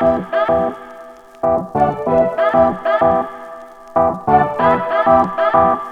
Thank 0.00 0.24
you. 5.84 5.89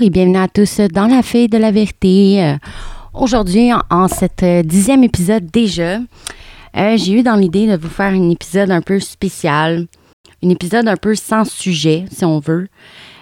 Et 0.00 0.10
bienvenue 0.10 0.36
à 0.36 0.48
tous 0.48 0.80
dans 0.92 1.06
la 1.06 1.22
fée 1.22 1.48
de 1.48 1.56
la 1.56 1.70
vérité. 1.70 2.42
Euh, 2.42 2.56
Aujourd'hui, 3.14 3.72
en, 3.72 3.80
en 3.88 4.06
euh, 4.42 4.62
dixième 4.62 5.04
épisode 5.04 5.46
déjà, 5.46 5.98
euh, 6.76 6.96
j'ai 6.96 7.12
eu 7.12 7.22
dans 7.22 7.36
l'idée 7.36 7.66
de 7.66 7.76
vous 7.76 7.88
faire 7.88 8.12
un 8.12 8.30
épisode 8.30 8.70
un 8.70 8.82
peu 8.82 9.00
spécial, 9.00 9.86
un 10.44 10.48
épisode 10.50 10.86
un 10.88 10.96
peu 10.96 11.14
sans 11.14 11.44
sujet, 11.44 12.04
si 12.10 12.24
on 12.24 12.40
veut, 12.40 12.68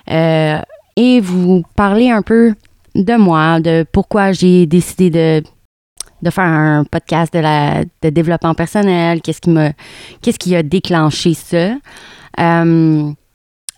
et 0.09 1.21
vous 1.21 1.63
parler 1.77 2.11
un 2.11 2.23
peu 2.23 2.55
de 2.95 3.15
moi, 3.15 3.61
de 3.61 3.87
pourquoi 3.93 4.33
j'ai 4.33 4.67
décidé 4.67 5.11
de, 5.11 5.43
de 6.23 6.31
faire 6.31 6.45
un 6.45 6.85
podcast 6.85 7.33
de, 7.33 7.39
la, 7.39 7.85
de 8.03 8.11
développement 8.11 8.55
personnel, 8.55 9.21
qu'est-ce 9.21 9.41
qui, 9.41 10.39
qui 10.39 10.57
a 10.57 10.63
déclenché 10.63 11.35
ça. 11.35 11.75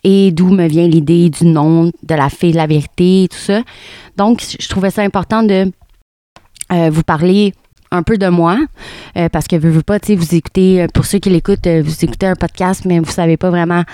Et 0.05 0.30
d'où 0.30 0.50
me 0.50 0.66
vient 0.66 0.86
l'idée 0.86 1.30
du 1.30 1.47
nom 1.47 1.91
de 2.02 2.14
la 2.14 2.28
fée 2.28 2.52
de 2.52 2.56
la 2.56 2.66
vérité 2.66 3.25
et 3.25 3.28
tout 3.28 3.39
ça. 3.39 3.62
Donc, 4.16 4.42
je 4.58 4.69
trouvais 4.69 4.91
ça 4.91 5.02
important 5.02 5.42
de 5.42 5.70
euh, 6.72 6.91
vous 6.91 7.02
parler 7.02 7.52
un 7.92 8.02
peu 8.02 8.19
de 8.19 8.27
moi, 8.27 8.58
euh, 9.17 9.28
parce 9.28 9.47
que 9.47 9.56
vous, 9.56 9.70
vous 9.70 9.83
pas, 9.83 10.00
tu 10.00 10.08
sais, 10.08 10.17
vous 10.17 10.34
écoutez, 10.34 10.83
euh, 10.83 10.86
pour 10.92 11.06
ceux 11.06 11.19
qui 11.19 11.30
l'écoutent, 11.30 11.69
vous 11.69 12.05
écoutez 12.05 12.27
un 12.27 12.34
podcast, 12.34 12.84
mais 12.84 12.98
vous 12.98 13.11
savez 13.11 13.36
pas 13.36 13.50
vraiment 13.50 13.84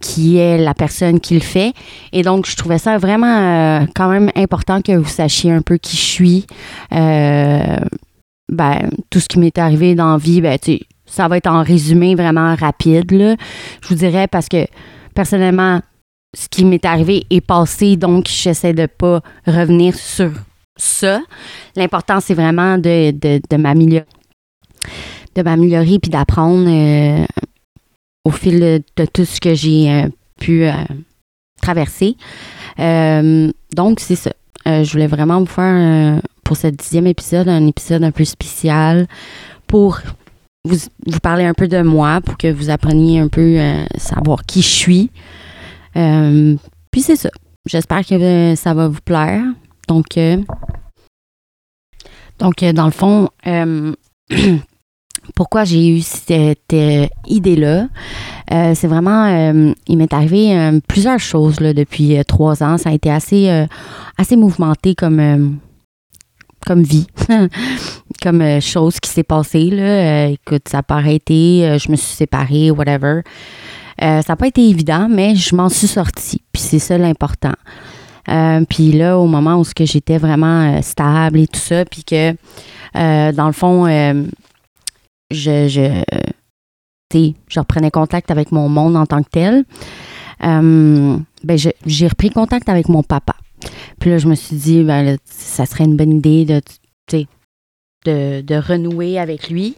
qui 0.00 0.38
est 0.38 0.58
la 0.58 0.74
personne 0.74 1.20
qui 1.20 1.34
le 1.34 1.40
fait. 1.40 1.72
Et 2.12 2.22
donc, 2.22 2.50
je 2.50 2.56
trouvais 2.56 2.78
ça 2.78 2.98
vraiment 2.98 3.86
quand 3.94 4.08
même 4.08 4.28
important 4.34 4.82
que 4.82 4.90
vous 4.90 5.08
sachiez 5.08 5.52
un 5.52 5.62
peu 5.62 5.76
qui 5.76 5.96
je 5.96 6.02
suis. 6.02 6.46
Ben, 6.90 8.90
tout 9.08 9.20
ce 9.20 9.28
qui 9.28 9.38
m'est 9.38 9.56
arrivé 9.56 9.94
dans 9.94 10.10
la 10.10 10.18
vie, 10.18 10.40
ben, 10.40 10.58
tu 10.58 10.72
sais, 10.72 10.80
ça 11.06 11.28
va 11.28 11.36
être 11.36 11.46
en 11.46 11.62
résumé 11.62 12.14
vraiment 12.14 12.54
rapide, 12.54 13.12
là. 13.12 13.36
Je 13.82 13.88
vous 13.88 13.94
dirais 13.94 14.26
parce 14.28 14.48
que 14.48 14.66
personnellement, 15.14 15.80
ce 16.36 16.48
qui 16.48 16.64
m'est 16.64 16.84
arrivé 16.84 17.24
est 17.30 17.40
passé, 17.40 17.96
donc 17.96 18.26
j'essaie 18.28 18.74
de 18.74 18.86
pas 18.86 19.20
revenir 19.46 19.94
sur 19.94 20.32
ça. 20.76 21.20
L'important, 21.74 22.20
c'est 22.20 22.34
vraiment 22.34 22.76
de, 22.76 23.12
de, 23.12 23.40
de 23.48 23.56
m'améliorer 23.56 24.04
de 25.36 25.42
m'améliorer 25.42 25.98
puis 25.98 26.10
d'apprendre 26.10 26.66
euh, 26.68 27.24
au 28.24 28.30
fil 28.30 28.58
de, 28.60 29.04
tout 29.04 29.24
ce 29.24 29.40
que 29.40 29.54
j'ai 29.54 29.90
euh, 29.90 30.08
pu 30.40 30.64
euh, 30.64 30.72
traverser. 31.62 32.16
Donc, 32.78 34.00
c'est 34.00 34.16
ça. 34.16 34.32
Je 34.64 34.90
voulais 34.90 35.06
vraiment 35.06 35.38
vous 35.38 35.46
faire, 35.46 36.20
pour 36.42 36.56
ce 36.56 36.66
dixième 36.66 37.06
épisode, 37.06 37.48
un 37.48 37.66
épisode 37.66 38.02
un 38.02 38.10
peu 38.10 38.24
spécial 38.24 39.06
pour 39.68 40.00
vous, 40.66 40.76
vous 41.06 41.20
parler 41.20 41.44
un 41.44 41.54
peu 41.54 41.68
de 41.68 41.82
moi, 41.82 42.20
pour 42.20 42.36
que 42.36 42.52
vous 42.52 42.70
appreniez 42.70 43.20
un 43.20 43.28
peu 43.28 43.58
à 43.60 43.86
savoir 43.98 44.44
qui 44.44 44.62
je 44.62 44.68
suis. 44.68 45.10
Euh, 45.96 46.56
puis 46.90 47.00
c'est 47.00 47.16
ça. 47.16 47.30
J'espère 47.66 48.06
que 48.06 48.14
euh, 48.14 48.56
ça 48.56 48.74
va 48.74 48.88
vous 48.88 49.00
plaire. 49.04 49.42
Donc, 49.88 50.16
euh, 50.16 50.38
donc 52.38 52.62
euh, 52.62 52.72
dans 52.72 52.84
le 52.84 52.90
fond, 52.90 53.28
euh, 53.46 53.94
pourquoi 55.34 55.64
j'ai 55.64 55.88
eu 55.88 56.00
cette 56.00 56.72
euh, 56.72 57.06
idée-là? 57.26 57.88
Euh, 58.52 58.74
c'est 58.74 58.86
vraiment, 58.86 59.24
euh, 59.26 59.72
il 59.88 59.98
m'est 59.98 60.12
arrivé 60.12 60.56
euh, 60.56 60.78
plusieurs 60.86 61.18
choses 61.18 61.60
là, 61.60 61.72
depuis 61.72 62.16
euh, 62.16 62.22
trois 62.22 62.62
ans. 62.62 62.78
Ça 62.78 62.90
a 62.90 62.92
été 62.92 63.10
assez, 63.10 63.48
euh, 63.48 63.66
assez 64.18 64.36
mouvementé 64.36 64.94
comme, 64.94 65.20
euh, 65.20 65.48
comme 66.66 66.82
vie, 66.82 67.06
comme 68.22 68.42
euh, 68.42 68.60
chose 68.60 69.00
qui 69.00 69.08
s'est 69.08 69.22
passée. 69.22 69.70
Là. 69.70 69.82
Euh, 69.82 70.26
écoute, 70.28 70.68
ça 70.68 70.78
n'a 70.78 70.82
pas 70.82 70.96
arrêté, 70.96 71.64
euh, 71.64 71.78
je 71.78 71.90
me 71.90 71.96
suis 71.96 72.14
séparée, 72.14 72.70
whatever. 72.70 73.22
Ça 73.98 74.22
n'a 74.28 74.36
pas 74.36 74.48
été 74.48 74.68
évident, 74.68 75.08
mais 75.08 75.36
je 75.36 75.56
m'en 75.56 75.70
suis 75.70 75.86
sortie. 75.86 76.42
Puis 76.52 76.60
c'est 76.60 76.78
ça 76.78 76.98
l'important. 76.98 77.54
Puis 78.68 78.92
là, 78.92 79.18
au 79.18 79.26
moment 79.26 79.58
où 79.58 79.64
j'étais 79.80 80.18
vraiment 80.18 80.82
stable 80.82 81.38
et 81.38 81.46
tout 81.46 81.58
ça, 81.58 81.86
puis 81.86 82.04
que 82.04 82.34
dans 82.92 83.46
le 83.46 83.52
fond, 83.52 83.86
je, 85.30 85.68
je, 87.10 87.58
reprenais 87.58 87.90
contact 87.90 88.30
avec 88.30 88.52
mon 88.52 88.68
monde 88.68 88.96
en 88.96 89.06
tant 89.06 89.22
que 89.22 89.30
tel, 89.30 89.64
ben 90.42 91.24
j'ai 91.86 92.08
repris 92.08 92.28
contact 92.28 92.68
avec 92.68 92.90
mon 92.90 93.02
papa. 93.02 93.34
Puis 94.00 94.10
là, 94.10 94.18
je 94.18 94.28
me 94.28 94.34
suis 94.34 94.56
dit, 94.56 94.82
ben 94.82 95.16
ça 95.24 95.66
serait 95.66 95.84
une 95.84 95.96
bonne 95.96 96.12
idée 96.12 96.44
de, 96.44 96.60
de, 98.04 98.40
de 98.40 98.54
renouer 98.54 99.18
avec 99.18 99.50
lui. 99.50 99.76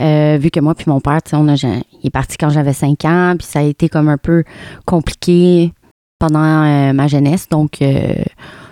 Euh, 0.00 0.38
vu 0.40 0.50
que 0.50 0.60
moi 0.60 0.74
puis 0.74 0.86
mon 0.88 1.00
père, 1.00 1.20
il 1.32 1.82
est 2.02 2.10
parti 2.10 2.36
quand 2.38 2.48
j'avais 2.48 2.72
5 2.72 3.04
ans, 3.04 3.34
puis 3.38 3.46
ça 3.46 3.58
a 3.58 3.62
été 3.62 3.88
comme 3.88 4.08
un 4.08 4.16
peu 4.16 4.44
compliqué 4.86 5.72
pendant 6.18 6.64
euh, 6.64 6.92
ma 6.92 7.06
jeunesse. 7.06 7.48
Donc, 7.48 7.82
euh, 7.82 8.14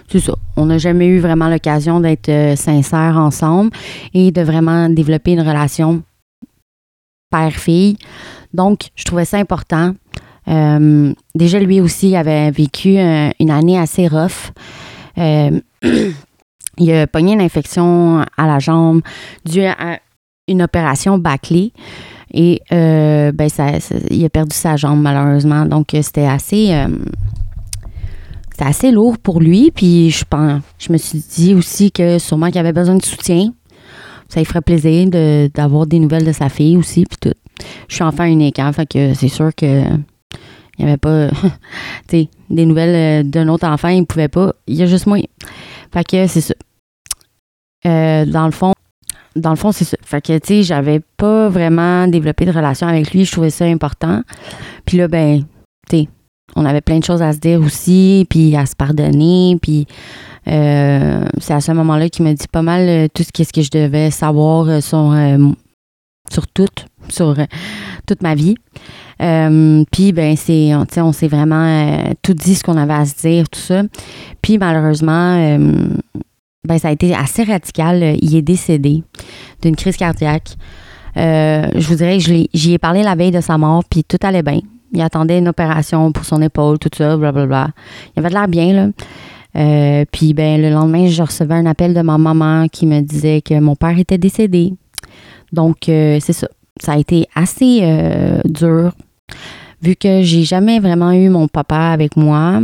c'est 0.08 0.20
ça. 0.20 0.34
On 0.56 0.66
n'a 0.66 0.78
jamais 0.78 1.06
eu 1.06 1.18
vraiment 1.18 1.48
l'occasion 1.48 2.00
d'être 2.00 2.56
sincères 2.56 3.16
ensemble 3.18 3.70
et 4.14 4.30
de 4.32 4.40
vraiment 4.40 4.88
développer 4.88 5.32
une 5.32 5.40
relation 5.40 6.02
père-fille. 7.30 7.98
Donc, 8.54 8.88
je 8.96 9.04
trouvais 9.04 9.26
ça 9.26 9.36
important. 9.36 9.94
Euh, 10.48 11.12
déjà, 11.34 11.58
lui 11.58 11.80
aussi 11.80 12.16
avait 12.16 12.50
vécu 12.50 12.98
euh, 12.98 13.30
une 13.38 13.50
année 13.50 13.78
assez 13.78 14.06
rough. 14.06 14.52
Euh, 15.18 15.60
il 16.78 16.92
a 16.92 17.06
pogné 17.06 17.34
une 17.34 17.40
infection 17.40 18.24
à 18.36 18.46
la 18.46 18.58
jambe 18.58 19.02
due 19.44 19.64
à 19.64 19.98
une 20.46 20.62
opération 20.62 21.18
bâclée. 21.18 21.72
Et 22.32 22.60
ben 22.70 23.48
ça, 23.48 23.68
il 24.10 24.24
a 24.24 24.28
perdu 24.28 24.54
sa 24.54 24.76
jambe 24.76 25.00
malheureusement. 25.00 25.64
Donc 25.64 25.96
c'était 26.02 26.26
assez 26.26 26.74
assez 28.60 28.90
lourd 28.90 29.16
pour 29.18 29.40
lui. 29.40 29.70
Puis 29.70 30.10
je 30.10 30.24
pense, 30.28 30.62
je 30.78 30.92
me 30.92 30.98
suis 30.98 31.20
dit 31.20 31.54
aussi 31.54 31.90
que 31.90 32.18
sûrement 32.18 32.48
qu'il 32.48 32.58
avait 32.58 32.72
besoin 32.72 32.96
de 32.96 33.04
soutien. 33.04 33.50
Ça 34.28 34.40
lui 34.40 34.44
ferait 34.44 34.60
plaisir 34.60 35.08
d'avoir 35.54 35.86
des 35.86 35.98
nouvelles 35.98 36.26
de 36.26 36.32
sa 36.32 36.50
fille 36.50 36.76
aussi. 36.76 37.06
Puis 37.06 37.16
tout. 37.18 37.38
Je 37.88 37.94
suis 37.94 38.04
enfant 38.04 38.24
unique, 38.24 38.58
hein, 38.58 38.72
fait 38.72 38.86
que 38.86 39.14
c'est 39.14 39.28
sûr 39.28 39.54
que 39.54 39.82
il 40.78 40.84
n'y 40.84 40.90
avait 40.90 40.98
pas 40.98 41.28
tu 42.08 42.28
des 42.50 42.66
nouvelles 42.66 43.24
euh, 43.26 43.28
d'un 43.28 43.48
autre 43.48 43.66
enfant, 43.66 43.88
il 43.88 44.00
ne 44.00 44.04
pouvait 44.04 44.28
pas. 44.28 44.52
Il 44.66 44.76
y 44.76 44.82
a 44.82 44.86
juste 44.86 45.06
moi. 45.06 45.18
Fait 45.92 46.04
que 46.04 46.26
c'est 46.26 46.40
ça. 46.40 46.54
Euh, 47.86 48.24
dans 48.26 48.46
le 48.46 48.52
fond, 48.52 48.72
dans 49.36 49.50
le 49.50 49.56
fond, 49.56 49.72
c'est 49.72 49.84
ça. 49.84 49.96
Fait 50.02 50.20
que, 50.20 50.38
tu 50.38 50.46
sais, 50.46 50.62
j'avais 50.62 51.00
pas 51.16 51.48
vraiment 51.48 52.06
développé 52.08 52.44
de 52.44 52.52
relation 52.52 52.86
avec 52.86 53.12
lui. 53.12 53.24
Je 53.24 53.32
trouvais 53.32 53.50
ça 53.50 53.64
important. 53.64 54.22
Puis 54.84 54.98
là, 54.98 55.08
ben, 55.08 55.44
tu 55.88 55.98
sais, 55.98 56.08
on 56.56 56.64
avait 56.64 56.80
plein 56.80 56.98
de 56.98 57.04
choses 57.04 57.22
à 57.22 57.32
se 57.32 57.38
dire 57.38 57.60
aussi, 57.60 58.26
puis 58.28 58.56
à 58.56 58.66
se 58.66 58.74
pardonner. 58.74 59.58
Puis 59.60 59.86
euh, 60.48 61.24
c'est 61.38 61.54
à 61.54 61.60
ce 61.60 61.72
moment-là 61.72 62.08
qu'il 62.08 62.24
m'a 62.24 62.34
dit 62.34 62.48
pas 62.50 62.62
mal 62.62 63.08
tout 63.10 63.22
ce 63.22 63.52
que 63.52 63.62
je 63.62 63.70
devais 63.70 64.10
savoir 64.10 64.82
sur, 64.82 65.14
sur 66.30 66.46
tout, 66.48 66.66
sur 67.08 67.36
toute 68.08 68.22
ma 68.22 68.34
vie. 68.34 68.56
Euh, 69.20 69.84
puis, 69.92 70.12
ben, 70.12 70.36
c'est, 70.36 70.74
on, 70.74 70.86
on 70.96 71.12
s'est 71.12 71.28
vraiment 71.28 71.64
euh, 71.64 72.12
tout 72.22 72.34
dit 72.34 72.54
ce 72.54 72.64
qu'on 72.64 72.76
avait 72.76 72.94
à 72.94 73.04
se 73.04 73.16
dire, 73.20 73.48
tout 73.48 73.60
ça. 73.60 73.82
Puis, 74.42 74.58
malheureusement, 74.58 75.36
euh, 75.36 75.74
ben, 76.66 76.78
ça 76.78 76.88
a 76.88 76.92
été 76.92 77.14
assez 77.14 77.44
radical. 77.44 78.16
Il 78.20 78.34
est 78.34 78.42
décédé 78.42 79.02
d'une 79.62 79.76
crise 79.76 79.96
cardiaque. 79.96 80.56
Je 81.16 81.86
vous 81.86 81.96
dirais 81.96 82.18
que 82.18 82.24
j'y 82.54 82.72
ai 82.72 82.78
parlé 82.78 83.02
la 83.02 83.14
veille 83.14 83.32
de 83.32 83.40
sa 83.40 83.58
mort, 83.58 83.84
puis 83.88 84.04
tout 84.04 84.18
allait 84.22 84.42
bien. 84.42 84.60
Il 84.92 85.02
attendait 85.02 85.38
une 85.38 85.48
opération 85.48 86.12
pour 86.12 86.24
son 86.24 86.40
épaule, 86.40 86.78
tout 86.78 86.88
ça, 86.96 87.16
blablabla. 87.16 87.68
Il 88.16 88.20
avait 88.20 88.28
de 88.28 88.34
l'air 88.34 88.48
bien, 88.48 88.72
là. 88.72 90.06
Puis 90.12 90.34
ben, 90.34 90.62
le 90.62 90.70
lendemain, 90.70 91.08
je 91.08 91.22
recevais 91.22 91.54
un 91.54 91.66
appel 91.66 91.92
de 91.92 92.00
ma 92.02 92.18
maman 92.18 92.68
qui 92.68 92.86
me 92.86 93.00
disait 93.00 93.42
que 93.42 93.58
mon 93.58 93.74
père 93.74 93.98
était 93.98 94.18
décédé. 94.18 94.74
Donc, 95.52 95.76
c'est 95.86 96.32
ça. 96.32 96.48
Ça 96.82 96.92
a 96.92 96.98
été 96.98 97.26
assez 97.34 97.80
euh, 97.82 98.40
dur. 98.44 98.92
vu 99.82 99.96
que 99.96 100.22
j'ai 100.22 100.44
jamais 100.44 100.80
vraiment 100.80 101.12
eu 101.12 101.28
mon 101.28 101.48
papa 101.48 101.90
avec 101.92 102.16
moi, 102.16 102.60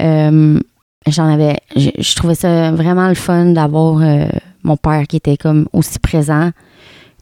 euh, 0.00 0.60
j'en 1.06 1.28
avais, 1.28 1.58
je, 1.76 2.14
trouvais 2.14 2.34
ça 2.34 2.70
vraiment 2.72 3.08
le 3.08 3.14
fun 3.14 3.46
d'avoir 3.46 4.00
euh, 4.00 4.26
mon 4.62 4.76
père 4.76 5.06
qui 5.06 5.16
était 5.16 5.36
comme 5.36 5.66
aussi 5.72 5.98
présent, 5.98 6.50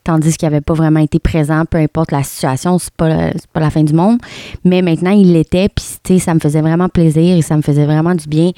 tandis 0.04 0.36
qu'il 0.36 0.48
n'avait 0.48 0.60
pas 0.60 0.74
vraiment 0.74 1.00
été 1.00 1.18
présent, 1.18 1.64
peu 1.64 1.78
importe 1.78 2.12
la 2.12 2.22
situation, 2.22 2.78
c'est 2.78 2.92
pas, 2.94 3.30
pas 3.52 3.60
la 3.60 3.70
fin 3.70 3.82
du 3.82 3.92
monde. 3.92 4.18
Mais 4.64 4.82
maintenant, 4.82 5.10
il 5.10 5.32
l'était, 5.32 5.68
puis 5.68 6.18
ça 6.18 6.34
me 6.34 6.40
faisait 6.40 6.60
vraiment 6.60 6.88
plaisir 6.88 7.36
et 7.36 7.42
ça 7.42 7.56
me 7.56 7.62
faisait 7.62 7.84
vraiment 7.84 8.14
du 8.14 8.28
bien 8.28 8.50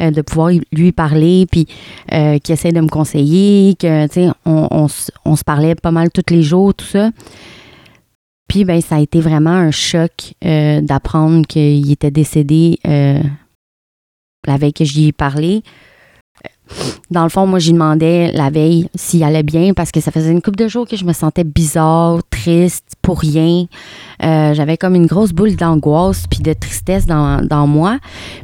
euh, 0.00 0.10
de 0.10 0.22
pouvoir 0.22 0.50
lui 0.72 0.92
parler, 0.92 1.46
puis 1.50 1.66
euh, 2.12 2.38
qu'il 2.38 2.52
essaie 2.52 2.72
de 2.72 2.80
me 2.80 2.88
conseiller, 2.88 3.74
que, 3.74 4.06
on, 4.44 4.68
on, 4.70 4.86
on, 5.24 5.36
se 5.36 5.44
parlait 5.44 5.74
pas 5.74 5.90
mal 5.90 6.10
tous 6.10 6.32
les 6.32 6.42
jours, 6.42 6.74
tout 6.74 6.86
ça. 6.86 7.10
Puis, 8.48 8.64
ben, 8.64 8.80
ça 8.80 8.96
a 8.96 9.00
été 9.00 9.20
vraiment 9.20 9.50
un 9.50 9.70
choc 9.70 10.32
d'apprendre 10.40 11.46
qu'il 11.46 11.92
était 11.92 12.10
décédé 12.10 12.78
la 14.46 14.56
veille 14.56 14.72
que 14.72 14.84
j'y 14.84 15.08
ai 15.08 15.12
parlé. 15.12 15.62
Dans 17.10 17.22
le 17.22 17.28
fond, 17.28 17.46
moi, 17.46 17.58
j'y 17.58 17.72
demandais 17.72 18.32
la 18.32 18.50
veille 18.50 18.88
s'il 18.94 19.22
allait 19.22 19.42
bien 19.42 19.72
parce 19.72 19.90
que 19.90 20.00
ça 20.00 20.10
faisait 20.10 20.30
une 20.30 20.42
couple 20.42 20.58
de 20.58 20.68
jours 20.68 20.86
que 20.86 20.96
je 20.96 21.04
me 21.04 21.12
sentais 21.12 21.44
bizarre, 21.44 22.20
triste, 22.30 22.96
pour 23.02 23.20
rien. 23.20 23.64
Euh, 24.22 24.52
j'avais 24.54 24.76
comme 24.76 24.94
une 24.94 25.06
grosse 25.06 25.32
boule 25.32 25.56
d'angoisse 25.56 26.26
puis 26.28 26.40
de 26.40 26.52
tristesse 26.52 27.06
dans, 27.06 27.66
moi. 27.66 27.98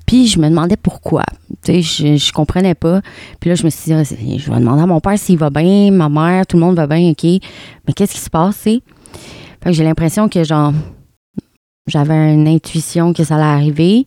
Puis 0.07 0.29
je 0.29 0.39
me 0.39 0.49
demandais 0.49 0.77
pourquoi. 0.77 1.25
Tu 1.63 1.83
sais, 1.83 1.83
je, 1.83 2.17
je 2.17 2.33
comprenais 2.33 2.75
pas. 2.75 3.01
Puis 3.41 3.51
là, 3.51 3.57
je 3.57 3.65
me 3.65 3.71
suis 3.71 3.93
dit, 3.93 4.39
je 4.39 4.51
vais 4.51 4.59
demander 4.59 4.83
à 4.83 4.87
mon 4.87 5.01
père 5.01 5.19
s'il 5.19 5.39
va 5.39 5.51
bien, 5.51 5.91
ma 5.91 6.09
mère, 6.09 6.47
tout 6.47 6.57
le 6.57 6.63
monde 6.63 6.77
va 6.77 6.87
bien, 6.87 7.11
OK. 7.11 7.25
Mais 7.25 7.93
qu'est-ce 7.95 8.15
qui 8.15 8.21
se 8.21 8.31
passe, 8.31 8.57
tu 8.63 8.71
Fait 8.71 8.81
que 9.67 9.73
j'ai 9.73 9.85
l'impression 9.85 10.29
que, 10.29 10.43
genre, 10.45 10.73
j'avais 11.87 12.33
une 12.33 12.49
intuition 12.49 13.13
que 13.13 13.25
ça 13.25 13.35
allait 13.35 13.45
arriver. 13.45 14.07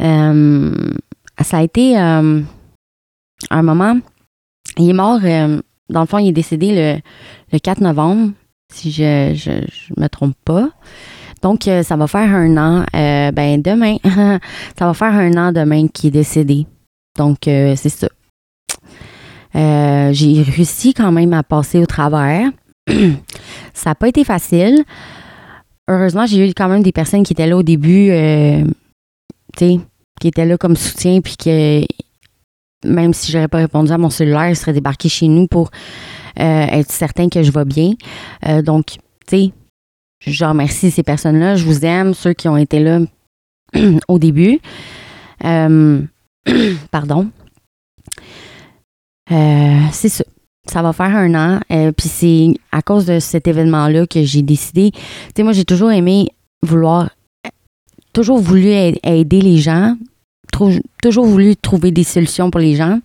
Euh, 0.00 0.72
ça 1.42 1.58
a 1.58 1.62
été 1.62 1.98
euh, 1.98 2.40
un 3.50 3.62
moment. 3.62 3.98
Il 4.78 4.90
est 4.90 4.94
mort, 4.94 5.20
euh, 5.22 5.60
dans 5.88 6.00
le 6.00 6.06
fond, 6.06 6.18
il 6.18 6.28
est 6.28 6.32
décédé 6.32 7.02
le, 7.52 7.58
4 7.58 7.80
novembre, 7.80 8.32
si 8.72 8.90
je 8.90 9.30
ne 9.32 10.02
me 10.02 10.08
trompe 10.08 10.36
pas. 10.44 10.70
Donc, 11.42 11.64
ça 11.64 11.96
va 11.96 12.06
faire 12.06 12.34
un 12.34 12.56
an, 12.56 12.84
ben 12.92 13.60
demain, 13.60 13.96
ça 14.78 14.86
va 14.86 14.94
faire 14.94 15.12
un 15.12 15.36
an 15.36 15.52
demain 15.52 15.88
qu'il 15.88 16.08
est 16.08 16.12
décédé. 16.12 16.66
Donc, 17.18 17.40
c'est 17.44 17.90
ça. 17.90 18.08
j'ai 19.52 20.42
réussi 20.42 20.94
quand 20.94 21.12
même 21.12 21.34
à 21.34 21.42
passer 21.42 21.80
au 21.80 21.86
travers. 21.86 22.50
ça 23.74 23.90
n'a 23.90 23.94
pas 23.94 24.08
été 24.08 24.24
facile. 24.24 24.84
Heureusement, 25.86 26.24
j'ai 26.24 26.48
eu 26.48 26.54
quand 26.54 26.68
même 26.68 26.82
des 26.82 26.92
personnes 26.92 27.24
qui 27.24 27.34
étaient 27.34 27.46
là 27.46 27.58
au 27.58 27.62
début 27.62 28.10
qui 30.20 30.28
était 30.28 30.46
là 30.46 30.56
comme 30.56 30.76
soutien, 30.76 31.20
puis 31.20 31.36
que 31.36 31.84
même 32.84 33.12
si 33.12 33.32
j'aurais 33.32 33.48
pas 33.48 33.58
répondu 33.58 33.92
à 33.92 33.98
mon 33.98 34.10
cellulaire, 34.10 34.50
il 34.50 34.56
serait 34.56 34.72
débarqué 34.72 35.08
chez 35.08 35.28
nous 35.28 35.46
pour 35.46 35.70
euh, 36.40 36.66
être 36.66 36.92
certain 36.92 37.28
que 37.28 37.42
je 37.42 37.50
vais 37.50 37.64
bien. 37.64 37.92
Euh, 38.46 38.62
donc, 38.62 38.96
tu 39.26 39.36
sais, 39.36 39.52
je 40.26 40.44
remercie 40.44 40.90
ces 40.90 41.02
personnes-là. 41.02 41.56
Je 41.56 41.64
vous 41.64 41.84
aime, 41.84 42.14
ceux 42.14 42.32
qui 42.32 42.48
ont 42.48 42.56
été 42.56 42.80
là 42.80 43.00
au 44.08 44.18
début. 44.18 44.60
Euh, 45.44 46.02
pardon. 46.90 47.30
c'est 49.28 50.08
ça. 50.08 50.24
Ça 50.66 50.80
va 50.80 50.94
faire 50.94 51.14
un 51.14 51.34
an. 51.34 51.60
Puis 51.68 52.08
c'est 52.08 52.54
à 52.72 52.80
cause 52.80 53.04
de 53.04 53.18
cet 53.18 53.46
événement-là 53.46 54.06
que 54.06 54.22
j'ai 54.22 54.40
décidé. 54.40 54.92
Tu 54.92 55.00
sais, 55.36 55.42
moi, 55.42 55.52
j'ai 55.52 55.66
toujours 55.66 55.92
aimé 55.92 56.28
vouloir 56.62 57.10
toujours 58.14 58.38
voulu 58.38 58.68
aider 58.70 59.40
les 59.42 59.58
gens, 59.58 59.96
toujours 61.02 61.26
voulu 61.26 61.56
trouver 61.56 61.90
des 61.90 62.04
solutions 62.04 62.50
pour 62.50 62.60
les 62.60 62.76
gens. 62.76 63.00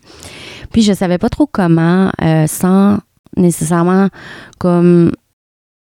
Puis 0.71 0.81
je 0.81 0.93
savais 0.93 1.17
pas 1.17 1.29
trop 1.29 1.47
comment, 1.47 2.11
euh, 2.21 2.47
sans 2.47 2.99
nécessairement 3.37 4.09
comme 4.57 5.11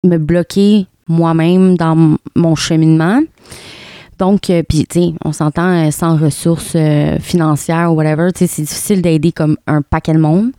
me 0.04 0.16
bloquer 0.18 0.86
moi-même 1.08 1.76
dans 1.76 2.16
mon 2.36 2.54
cheminement. 2.54 3.20
Donc, 4.18 4.50
euh, 4.50 4.62
puis, 4.68 4.84
tu 4.86 5.00
sais, 5.00 5.12
on 5.24 5.32
s'entend 5.32 5.86
euh, 5.86 5.90
sans 5.90 6.16
ressources 6.16 6.76
financières 7.20 7.92
ou 7.92 7.96
whatever, 7.96 8.32
tu 8.32 8.40
sais, 8.40 8.46
c'est 8.46 8.62
difficile 8.62 9.02
d'aider 9.02 9.32
comme 9.32 9.56
un 9.66 9.82
paquet 9.82 10.12
de 10.12 10.18
monde. 10.18 10.50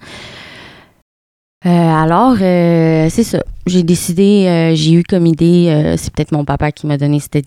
Alors, 1.65 2.37
c'est 2.37 3.23
ça. 3.23 3.43
J'ai 3.65 3.83
décidé, 3.83 4.71
j'ai 4.75 4.93
eu 4.93 5.03
comme 5.03 5.25
idée, 5.25 5.93
c'est 5.97 6.13
peut-être 6.13 6.31
mon 6.31 6.45
papa 6.45 6.71
qui 6.71 6.87
m'a 6.87 6.97
donné 6.97 7.19
cette, 7.19 7.43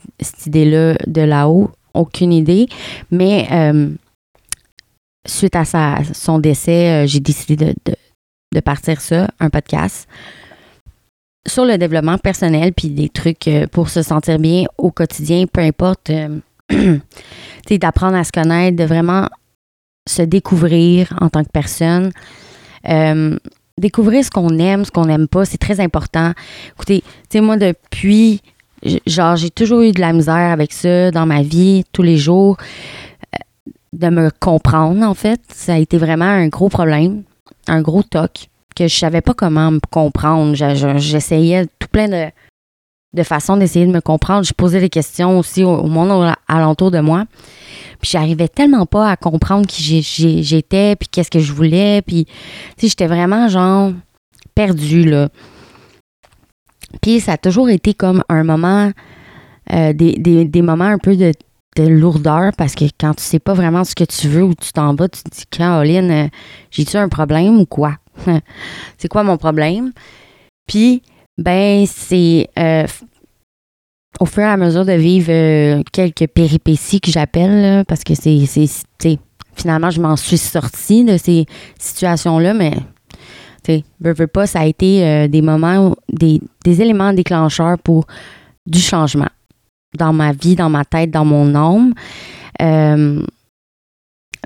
idée-là 0.47 0.97
de 1.07 1.23
là-haut, 1.23 1.71
aucune 1.95 2.33
idée, 2.33 2.69
mais 3.11 3.49
suite 5.27 5.57
à 5.57 5.65
son 6.13 6.39
décès, 6.39 7.07
j'ai 7.07 7.21
décidé 7.21 7.57
de, 7.57 8.61
partir 8.61 9.01
ça, 9.01 9.29
un 9.41 9.51
podcast 9.51 10.09
sur 11.47 11.65
le 11.65 11.77
développement 11.77 12.19
personnel, 12.19 12.73
puis 12.73 12.89
des 12.89 13.09
trucs 13.09 13.51
pour 13.73 13.89
se 13.89 14.03
sentir 14.03 14.39
bien 14.39 14.65
au 14.79 14.91
quotidien, 14.91 15.47
peu 15.47 15.61
importe, 15.61 16.11
d'apprendre 17.71 18.17
à 18.17 18.25
se 18.25 18.33
connaître, 18.33 18.77
de 18.77 18.85
vraiment 18.85 19.29
se 20.09 20.23
découvrir 20.23 21.17
en 21.21 21.29
tant 21.29 21.43
que 21.45 21.51
personne 21.51 22.11
découvrir 23.79 24.25
ce 24.25 24.31
qu'on 24.31 24.59
aime, 24.59 24.85
ce 24.85 24.91
qu'on 24.91 25.07
n'aime 25.07 25.29
pas, 25.29 25.45
c'est 25.45 25.59
très 25.59 25.81
important. 25.81 26.33
Écoutez, 26.75 27.01
tu 27.01 27.09
sais, 27.31 27.41
moi, 27.41 27.57
depuis, 27.57 28.41
genre, 29.07 29.37
j'ai 29.37 29.51
toujours 29.51 29.83
eu 29.83 29.93
de 29.93 30.01
la 30.01 30.13
misère 30.13 30.51
avec 30.51 30.73
ça 30.73 31.11
dans 31.11 31.27
ma 31.27 31.43
vie, 31.43 31.85
tous 31.93 32.03
les 32.03 32.17
jours, 32.17 32.57
euh, 33.35 33.39
de 33.93 34.09
me 34.09 34.31
comprendre, 34.41 35.03
en 35.07 35.15
fait. 35.15 35.41
Ça 35.53 35.75
a 35.75 35.79
été 35.79 35.99
vraiment 35.99 36.25
un 36.25 36.49
gros 36.49 36.69
problème, 36.69 37.23
un 37.69 37.83
gros 37.83 38.03
toc, 38.03 38.49
que 38.75 38.89
je 38.89 38.97
savais 38.97 39.21
pas 39.21 39.35
comment 39.35 39.71
me 39.71 39.81
comprendre. 39.91 40.55
J'essayais 40.55 41.67
tout 41.79 41.89
plein 41.91 42.09
de, 42.09 42.31
de 43.15 43.23
façons 43.23 43.57
d'essayer 43.57 43.87
de 43.87 43.93
me 43.93 44.01
comprendre. 44.01 44.45
Je 44.45 44.55
posais 44.55 44.81
des 44.81 44.89
questions 44.89 45.39
aussi 45.39 45.65
au, 45.65 45.75
au 45.75 45.87
monde 45.87 46.35
alentour 46.49 46.91
de 46.91 47.01
moi. 47.01 47.25
Puis 48.01 48.11
j'arrivais 48.11 48.49
tellement 48.49 48.85
pas 48.85 49.11
à 49.11 49.17
comprendre 49.17 49.67
qui 49.67 50.03
j'étais, 50.03 50.97
puis 50.97 51.09
qu'est-ce 51.09 51.31
que 51.31 51.39
je 51.39 51.53
voulais. 51.53 52.03
Puis, 52.03 52.27
tu 52.77 52.89
j'étais 52.89 53.07
vraiment, 53.07 53.47
genre, 53.49 53.93
perdue, 54.55 55.05
là. 55.05 55.29
Puis 57.01 57.21
ça 57.21 57.33
a 57.33 57.37
toujours 57.37 57.69
été 57.69 57.95
comme 57.95 58.23
un 58.29 58.45
moment, 58.45 58.93
euh, 59.73 59.93
des, 59.93 60.63
moments 60.63 60.85
un 60.85 60.99
peu 60.99 61.17
de, 61.17 61.33
lourdeur 61.79 62.53
parce 62.59 62.75
que 62.75 62.85
quand 63.01 63.15
tu 63.15 63.23
sais 63.23 63.39
pas 63.39 63.55
vraiment 63.55 63.85
ce 63.85 63.95
que 63.95 64.05
tu 64.05 64.29
veux 64.29 64.45
ou 64.45 64.55
tu 64.55 64.73
t'en 64.73 64.95
vas, 64.95 65.09
tu 65.09 65.23
te 65.23 65.31
dis, 65.31 65.45
Caroline, 65.51 66.11
euh, 66.11 66.29
j'ai-tu 66.71 66.97
un 66.97 67.09
problème 67.09 67.61
ou 67.61 67.67
quoi? 67.67 67.97
c'est 68.99 69.09
quoi 69.09 69.23
mon 69.23 69.39
problème? 69.39 69.93
Puis, 70.67 71.03
ben, 71.39 71.87
c'est 71.87 72.49
euh, 72.59 72.87
au 74.21 74.27
fur 74.27 74.43
et 74.43 74.47
à 74.47 74.59
mesure 74.59 74.85
de 74.85 74.93
vivre 74.93 75.83
quelques 75.93 76.27
péripéties 76.27 77.01
que 77.01 77.11
j'appelle, 77.11 77.85
parce 77.87 78.05
que 78.05 78.15
c'est, 78.15 78.45
finalement, 79.55 79.91
je 79.91 80.01
m'en 80.01 80.17
suis 80.17 80.39
sortie 80.39 81.05
de 81.05 81.17
ces 81.17 81.47
situations-là, 81.79 82.53
mais 82.53 82.75
tu 83.63 83.83
veux, 84.01 84.27
pas, 84.27 84.47
ça 84.47 84.61
a 84.61 84.67
été 84.67 85.05
euh, 85.05 85.29
des 85.29 85.43
moments, 85.43 85.95
des, 86.13 86.41
des, 86.65 86.83
éléments 86.83 87.13
déclencheurs 87.13 87.79
pour 87.79 88.07
du 88.67 88.81
changement 88.81 89.29
dans 89.99 90.13
ma 90.13 90.33
vie, 90.33 90.57
dans 90.57 90.71
ma 90.71 90.85
tête, 90.85 91.11
dans 91.11 91.25
mon 91.25 91.55
âme. 91.55 91.95
Euh, 92.61 93.23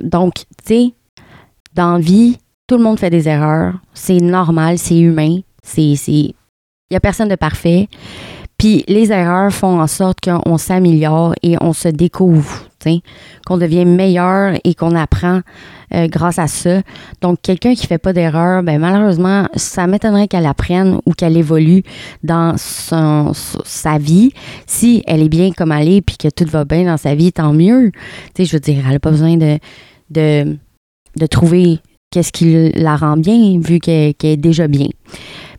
donc, 0.02 0.35
tu 0.35 0.44
sais, 0.64 0.92
dans 1.75 1.94
la 1.94 1.99
vie, 1.99 2.38
tout 2.66 2.76
le 2.76 2.82
monde 2.82 2.99
fait 2.99 3.11
des 3.11 3.28
erreurs. 3.28 3.75
C'est 3.94 4.20
normal, 4.20 4.78
c'est 4.78 4.99
humain. 4.99 5.40
C'est, 5.62 5.92
il 5.92 6.35
n'y 6.90 6.96
a 6.96 7.00
personne 7.00 7.28
de 7.28 7.37
parfait. 7.37 7.88
Puis 8.58 8.85
les 8.88 9.12
erreurs 9.12 9.52
font 9.52 9.80
en 9.80 9.87
sorte 9.87 10.18
qu'on 10.20 10.58
s'améliore 10.58 11.35
et 11.42 11.56
on 11.61 11.73
se 11.73 11.88
découvre, 11.88 12.65
qu'on 13.47 13.59
devient 13.59 13.85
meilleur 13.85 14.59
et 14.64 14.75
qu'on 14.75 14.95
apprend 14.95 15.40
euh, 15.95 16.09
grâce 16.09 16.38
à 16.38 16.47
ça. 16.47 16.83
Donc, 17.21 17.38
quelqu'un 17.42 17.75
qui 17.75 17.87
fait 17.87 17.99
pas 17.99 18.12
d'erreur, 18.12 18.62
ben 18.62 18.78
malheureusement, 18.78 19.47
ça 19.54 19.87
m'étonnerait 19.87 20.28
qu'elle 20.28 20.47
apprenne 20.47 20.99
ou 21.06 21.12
qu'elle 21.12 21.37
évolue 21.37 21.83
dans 22.23 22.54
sa 22.56 23.99
vie. 23.99 24.33
Si 24.66 25.02
elle 25.06 25.23
est 25.23 25.28
bien 25.28 25.52
comme 25.52 25.73
elle 25.73 25.88
est 25.88 26.02
puis 26.02 26.16
que 26.16 26.28
tout 26.28 26.49
va 26.49 26.64
bien 26.64 26.85
dans 26.85 26.97
sa 26.97 27.14
vie, 27.14 27.33
tant 27.33 27.52
mieux. 27.52 27.92
Tu 28.35 28.45
je 28.45 28.52
veux 28.52 28.61
dire, 28.61 28.83
elle 28.87 28.92
n'a 28.92 29.00
pas 29.00 29.11
besoin 29.11 29.37
de, 29.37 29.59
de, 30.11 30.56
de 31.16 31.26
trouver 31.26 31.80
qu'est-ce 32.11 32.33
qui 32.33 32.73
la 32.73 32.97
rend 32.97 33.16
bien 33.16 33.59
vu 33.61 33.78
qu'elle 33.78 34.14
est 34.23 34.37
déjà 34.37 34.68
bien. 34.68 34.88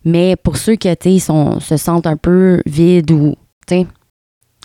Mais 0.05 0.35
pour 0.35 0.57
ceux 0.57 0.75
qui 0.75 1.19
se 1.19 1.77
sentent 1.77 2.07
un 2.07 2.17
peu 2.17 2.61
vides 2.65 3.11
ou 3.11 3.35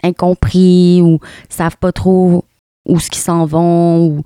incompris 0.03 1.01
ou 1.03 1.19
savent 1.49 1.77
pas 1.77 1.93
trop 1.93 2.45
où 2.89 2.99
ce 2.99 3.11
qu'ils 3.11 3.23
s'en 3.23 3.47
vont 3.47 4.07
ou 4.07 4.25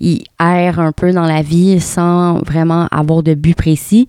ils 0.00 0.24
errent 0.40 0.80
un 0.80 0.92
peu 0.92 1.12
dans 1.12 1.26
la 1.26 1.42
vie 1.42 1.80
sans 1.80 2.38
vraiment 2.40 2.88
avoir 2.90 3.22
de 3.22 3.34
but 3.34 3.54
précis, 3.54 4.08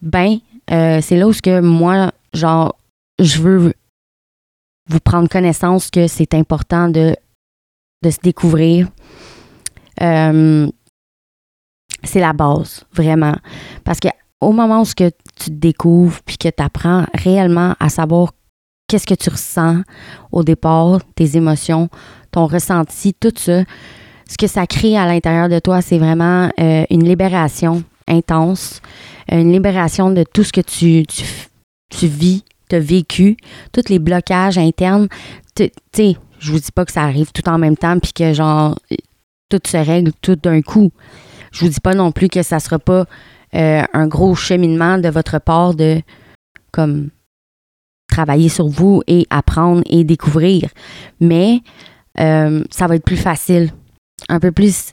ben, 0.00 0.38
euh, 0.70 1.00
c'est 1.02 1.16
là 1.16 1.26
où 1.26 1.32
ce 1.32 1.42
que 1.42 1.60
moi, 1.60 2.12
genre, 2.32 2.76
je 3.18 3.40
veux 3.40 3.72
vous 4.88 5.00
prendre 5.00 5.28
connaissance 5.28 5.90
que 5.90 6.06
c'est 6.06 6.34
important 6.34 6.88
de, 6.88 7.16
de 8.02 8.10
se 8.10 8.18
découvrir. 8.22 8.88
Euh, 10.00 10.70
c'est 12.04 12.20
la 12.20 12.32
base, 12.32 12.84
vraiment. 12.92 13.36
Parce 13.84 13.98
que 13.98 14.08
au 14.40 14.52
moment 14.52 14.82
où 14.82 14.84
que 14.84 15.10
tu 15.36 15.46
te 15.46 15.50
découvres 15.50 16.20
puis 16.24 16.38
que 16.38 16.48
tu 16.48 16.62
apprends 16.62 17.06
réellement 17.12 17.74
à 17.80 17.88
savoir 17.88 18.32
qu'est-ce 18.88 19.06
que 19.06 19.14
tu 19.14 19.30
ressens 19.30 19.82
au 20.32 20.42
départ, 20.42 21.00
tes 21.14 21.36
émotions, 21.36 21.88
ton 22.32 22.46
ressenti, 22.46 23.14
tout 23.14 23.32
ça, 23.36 23.62
ce 24.28 24.36
que 24.36 24.46
ça 24.46 24.66
crée 24.66 24.96
à 24.96 25.06
l'intérieur 25.06 25.48
de 25.48 25.58
toi, 25.58 25.80
c'est 25.80 25.98
vraiment 25.98 26.50
euh, 26.58 26.84
une 26.90 27.04
libération 27.04 27.82
intense, 28.06 28.80
une 29.30 29.52
libération 29.52 30.10
de 30.10 30.24
tout 30.24 30.42
ce 30.42 30.52
que 30.52 30.60
tu, 30.60 31.04
tu, 31.06 32.06
vis, 32.06 32.44
tu 32.68 32.76
as 32.76 32.80
vécu, 32.80 33.36
tous 33.72 33.88
les 33.88 33.98
blocages 33.98 34.58
internes. 34.58 35.08
Tu 35.54 35.70
sais, 35.94 36.16
je 36.38 36.52
vous 36.52 36.58
dis 36.58 36.72
pas 36.72 36.84
que 36.84 36.92
ça 36.92 37.02
arrive 37.02 37.32
tout 37.32 37.48
en 37.48 37.58
même 37.58 37.76
temps 37.76 37.98
puis 37.98 38.12
que 38.12 38.32
genre 38.32 38.78
tout 39.50 39.60
se 39.66 39.76
règle 39.76 40.12
tout 40.20 40.36
d'un 40.36 40.62
coup. 40.62 40.90
Je 41.52 41.64
vous 41.64 41.70
dis 41.70 41.80
pas 41.80 41.94
non 41.94 42.12
plus 42.12 42.28
que 42.28 42.42
ça 42.42 42.60
sera 42.60 42.78
pas 42.78 43.04
euh, 43.54 43.82
un 43.92 44.06
gros 44.06 44.34
cheminement 44.34 44.98
de 44.98 45.08
votre 45.08 45.38
part 45.38 45.74
de 45.74 46.00
comme 46.70 47.08
travailler 48.08 48.48
sur 48.48 48.68
vous 48.68 49.02
et 49.06 49.26
apprendre 49.30 49.82
et 49.86 50.04
découvrir. 50.04 50.68
Mais 51.20 51.60
euh, 52.18 52.64
ça 52.70 52.86
va 52.86 52.96
être 52.96 53.04
plus 53.04 53.16
facile, 53.16 53.72
un 54.28 54.40
peu 54.40 54.50
plus 54.50 54.92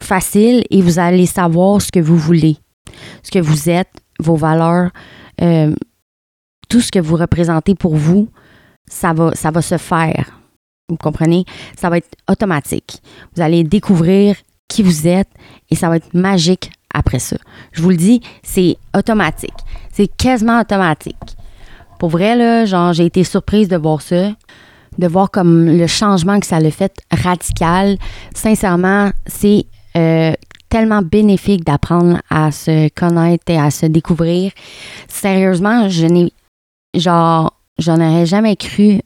facile 0.00 0.64
et 0.70 0.82
vous 0.82 0.98
allez 0.98 1.26
savoir 1.26 1.80
ce 1.80 1.90
que 1.90 2.00
vous 2.00 2.16
voulez, 2.16 2.56
ce 3.22 3.30
que 3.30 3.38
vous 3.38 3.70
êtes, 3.70 3.90
vos 4.20 4.36
valeurs, 4.36 4.90
euh, 5.40 5.74
tout 6.68 6.80
ce 6.80 6.90
que 6.90 6.98
vous 6.98 7.16
représentez 7.16 7.74
pour 7.74 7.96
vous, 7.96 8.28
ça 8.86 9.12
va, 9.12 9.34
ça 9.34 9.50
va 9.50 9.62
se 9.62 9.78
faire. 9.78 10.40
Vous 10.88 10.96
comprenez? 10.96 11.44
Ça 11.78 11.90
va 11.90 11.98
être 11.98 12.08
automatique. 12.30 13.02
Vous 13.34 13.42
allez 13.42 13.62
découvrir 13.62 14.36
qui 14.68 14.82
vous 14.82 15.06
êtes 15.06 15.28
et 15.70 15.76
ça 15.76 15.88
va 15.88 15.96
être 15.96 16.14
magique 16.14 16.70
après 16.92 17.18
ça. 17.18 17.36
Je 17.72 17.82
vous 17.82 17.90
le 17.90 17.96
dis, 17.96 18.20
c'est 18.42 18.76
automatique. 18.96 19.54
C'est 19.92 20.08
quasiment 20.08 20.60
automatique. 20.60 21.37
Pour 21.98 22.10
vrai, 22.10 22.36
là, 22.36 22.92
j'ai 22.92 23.06
été 23.06 23.24
surprise 23.24 23.68
de 23.68 23.76
voir 23.76 24.02
ça, 24.02 24.32
de 24.98 25.06
voir 25.06 25.30
comme 25.30 25.66
le 25.66 25.86
changement 25.86 26.40
que 26.40 26.46
ça 26.46 26.56
a 26.56 26.70
fait 26.70 26.92
radical. 27.10 27.98
Sincèrement, 28.34 29.10
c'est 29.26 29.66
euh, 29.96 30.32
tellement 30.68 31.02
bénéfique 31.02 31.64
d'apprendre 31.64 32.20
à 32.30 32.52
se 32.52 32.88
connaître 32.90 33.44
et 33.48 33.58
à 33.58 33.70
se 33.70 33.86
découvrir. 33.86 34.52
Sérieusement, 35.08 35.88
je 35.88 36.06
n'ai, 36.06 36.32
aurais 37.88 38.26
jamais 38.26 38.56
cru 38.56 39.00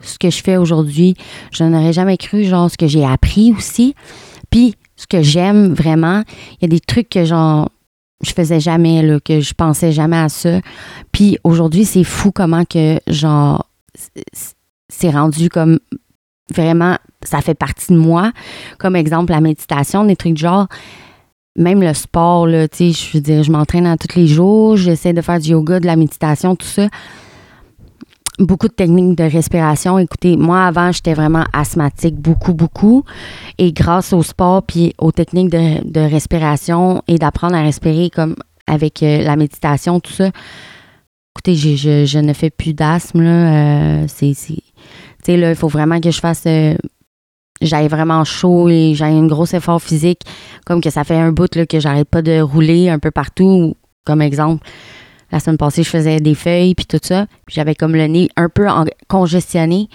ce 0.00 0.18
que 0.18 0.30
je 0.30 0.42
fais 0.42 0.56
aujourd'hui. 0.56 1.16
Je 1.52 1.64
n'aurais 1.64 1.92
jamais 1.92 2.16
cru, 2.16 2.44
genre, 2.44 2.70
ce 2.70 2.76
que 2.76 2.86
j'ai 2.86 3.04
appris 3.04 3.52
aussi. 3.56 3.94
Puis, 4.50 4.74
ce 4.96 5.06
que 5.06 5.22
j'aime 5.22 5.72
vraiment, 5.74 6.22
il 6.52 6.62
y 6.62 6.64
a 6.66 6.68
des 6.68 6.80
trucs 6.80 7.08
que, 7.08 7.24
genre, 7.24 7.68
je 8.22 8.32
faisais 8.32 8.60
jamais, 8.60 9.02
là, 9.02 9.18
que 9.20 9.40
je 9.40 9.54
pensais 9.54 9.92
jamais 9.92 10.18
à 10.18 10.28
ça. 10.28 10.60
Puis, 11.12 11.38
aujourd'hui, 11.44 11.84
c'est 11.84 12.04
fou 12.04 12.32
comment 12.32 12.64
que, 12.64 12.98
genre, 13.06 13.66
c'est 14.88 15.10
rendu 15.10 15.48
comme 15.48 15.78
vraiment, 16.54 16.96
ça 17.22 17.40
fait 17.40 17.54
partie 17.54 17.92
de 17.92 17.98
moi. 17.98 18.32
Comme 18.78 18.96
exemple, 18.96 19.32
la 19.32 19.40
méditation, 19.40 20.04
des 20.04 20.16
trucs 20.16 20.36
genre, 20.36 20.68
même 21.56 21.82
le 21.82 21.94
sport, 21.94 22.46
là, 22.46 22.68
tu 22.68 22.92
sais, 22.92 22.92
je 22.92 23.16
veux 23.16 23.22
dire, 23.22 23.42
je 23.42 23.50
m'entraîne 23.50 23.96
tous 23.98 24.16
les 24.16 24.26
jours, 24.26 24.76
j'essaie 24.76 25.12
de 25.12 25.22
faire 25.22 25.40
du 25.40 25.50
yoga, 25.50 25.80
de 25.80 25.86
la 25.86 25.96
méditation, 25.96 26.56
tout 26.56 26.66
ça 26.66 26.88
beaucoup 28.38 28.68
de 28.68 28.72
techniques 28.72 29.16
de 29.16 29.24
respiration. 29.24 29.98
Écoutez, 29.98 30.36
moi 30.36 30.64
avant, 30.64 30.92
j'étais 30.92 31.14
vraiment 31.14 31.44
asthmatique, 31.52 32.16
beaucoup, 32.16 32.54
beaucoup. 32.54 33.04
Et 33.58 33.72
grâce 33.72 34.12
au 34.12 34.22
sport 34.22 34.62
puis 34.62 34.94
aux 34.98 35.12
techniques 35.12 35.50
de, 35.50 36.00
respiration 36.00 37.02
et 37.08 37.18
d'apprendre 37.18 37.54
à 37.54 37.62
respirer 37.62 38.10
comme 38.10 38.36
avec 38.66 39.02
euh, 39.02 39.22
la 39.22 39.36
méditation, 39.36 40.00
tout 40.00 40.12
ça, 40.12 40.30
écoutez, 41.34 41.54
je, 41.54 42.18
ne 42.18 42.32
fais 42.32 42.50
plus 42.50 42.74
d'asthme. 42.74 43.20
Euh, 43.20 44.04
c'est, 44.08 44.32
tu 44.34 44.54
sais, 45.24 45.36
là, 45.36 45.50
il 45.50 45.56
faut 45.56 45.68
vraiment 45.68 46.00
que 46.00 46.10
je 46.10 46.20
fasse. 46.20 46.44
Euh, 46.46 46.74
j'aille 47.60 47.88
vraiment 47.88 48.24
chaud 48.24 48.68
et 48.68 48.94
j'ai 48.94 49.04
un 49.04 49.26
gros 49.26 49.46
effort 49.46 49.80
physique, 49.80 50.22
comme 50.66 50.80
que 50.80 50.90
ça 50.90 51.04
fait 51.04 51.16
un 51.16 51.30
bout 51.32 51.54
là, 51.54 51.66
que 51.66 51.78
j'arrête 51.78 52.08
pas 52.08 52.22
de 52.22 52.40
rouler 52.40 52.88
un 52.88 52.98
peu 52.98 53.10
partout, 53.10 53.76
comme 54.04 54.22
exemple. 54.22 54.66
La 55.32 55.40
semaine 55.40 55.58
passée, 55.58 55.82
je 55.82 55.90
faisais 55.90 56.20
des 56.20 56.34
feuilles 56.34 56.74
puis 56.74 56.86
tout 56.86 57.00
ça. 57.02 57.26
Puis 57.46 57.54
j'avais 57.54 57.74
comme 57.74 57.94
le 57.94 58.06
nez 58.06 58.28
un 58.36 58.48
peu 58.48 58.66
congestionné. 59.08 59.88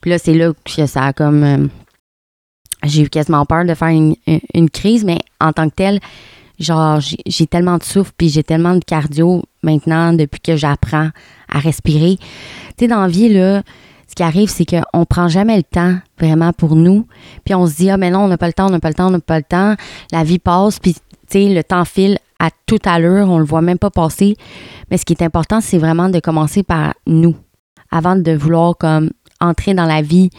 Puis 0.00 0.10
là, 0.10 0.18
c'est 0.18 0.34
là 0.34 0.52
que 0.64 0.86
ça 0.86 1.06
a 1.06 1.12
comme. 1.12 1.42
Euh, 1.42 1.66
j'ai 2.84 3.02
eu 3.02 3.08
quasiment 3.08 3.46
peur 3.46 3.64
de 3.64 3.74
faire 3.74 3.88
une, 3.88 4.70
crise, 4.70 5.04
mais 5.04 5.18
en 5.40 5.52
tant 5.52 5.70
que 5.70 5.74
telle, 5.74 6.00
genre, 6.58 7.00
j'ai 7.00 7.46
tellement 7.46 7.78
de 7.78 7.82
souffle 7.82 8.12
puis 8.16 8.28
j'ai 8.28 8.42
tellement 8.42 8.74
de 8.74 8.84
cardio 8.84 9.42
maintenant 9.62 10.12
depuis 10.12 10.40
que 10.40 10.56
j'apprends 10.56 11.08
à 11.48 11.58
respirer. 11.60 12.18
Tu 12.18 12.26
sais, 12.80 12.88
dans 12.88 13.00
la 13.00 13.08
vie, 13.08 13.30
là, 13.30 13.62
ce 14.06 14.14
qui 14.14 14.22
arrive, 14.22 14.50
c'est 14.50 14.66
qu'on 14.66 15.06
prend 15.06 15.28
jamais 15.28 15.56
le 15.56 15.62
temps 15.62 15.96
vraiment 16.18 16.52
pour 16.52 16.76
nous. 16.76 17.06
Puis 17.44 17.54
on 17.54 17.66
se 17.66 17.76
dit, 17.76 17.90
ah, 17.90 17.96
mais 17.96 18.10
non, 18.10 18.20
on 18.20 18.28
n'a 18.28 18.36
pas 18.36 18.48
le 18.48 18.52
temps, 18.52 18.66
on 18.66 18.70
n'a 18.70 18.80
pas 18.80 18.88
le 18.88 18.94
temps, 18.94 19.06
on 19.06 19.12
n'a 19.12 19.20
pas 19.20 19.38
le 19.38 19.44
temps. 19.44 19.76
La 20.12 20.22
vie 20.24 20.38
passe, 20.38 20.78
puis, 20.78 20.94
tu 20.94 21.00
sais, 21.30 21.48
le 21.48 21.64
temps 21.64 21.84
file 21.84 22.18
à 22.44 22.50
toute 22.66 22.86
allure, 22.86 23.28
on 23.28 23.38
le 23.38 23.44
voit 23.44 23.62
même 23.62 23.78
pas 23.78 23.90
passer. 23.90 24.36
Mais 24.90 24.98
ce 24.98 25.04
qui 25.04 25.12
est 25.14 25.22
important, 25.22 25.60
c'est 25.60 25.78
vraiment 25.78 26.08
de 26.08 26.20
commencer 26.20 26.62
par 26.62 26.94
nous, 27.06 27.36
avant 27.90 28.16
de 28.16 28.32
vouloir 28.32 28.76
comme 28.76 29.10
entrer 29.40 29.74
dans 29.74 29.86
la 29.86 30.02
vie, 30.02 30.30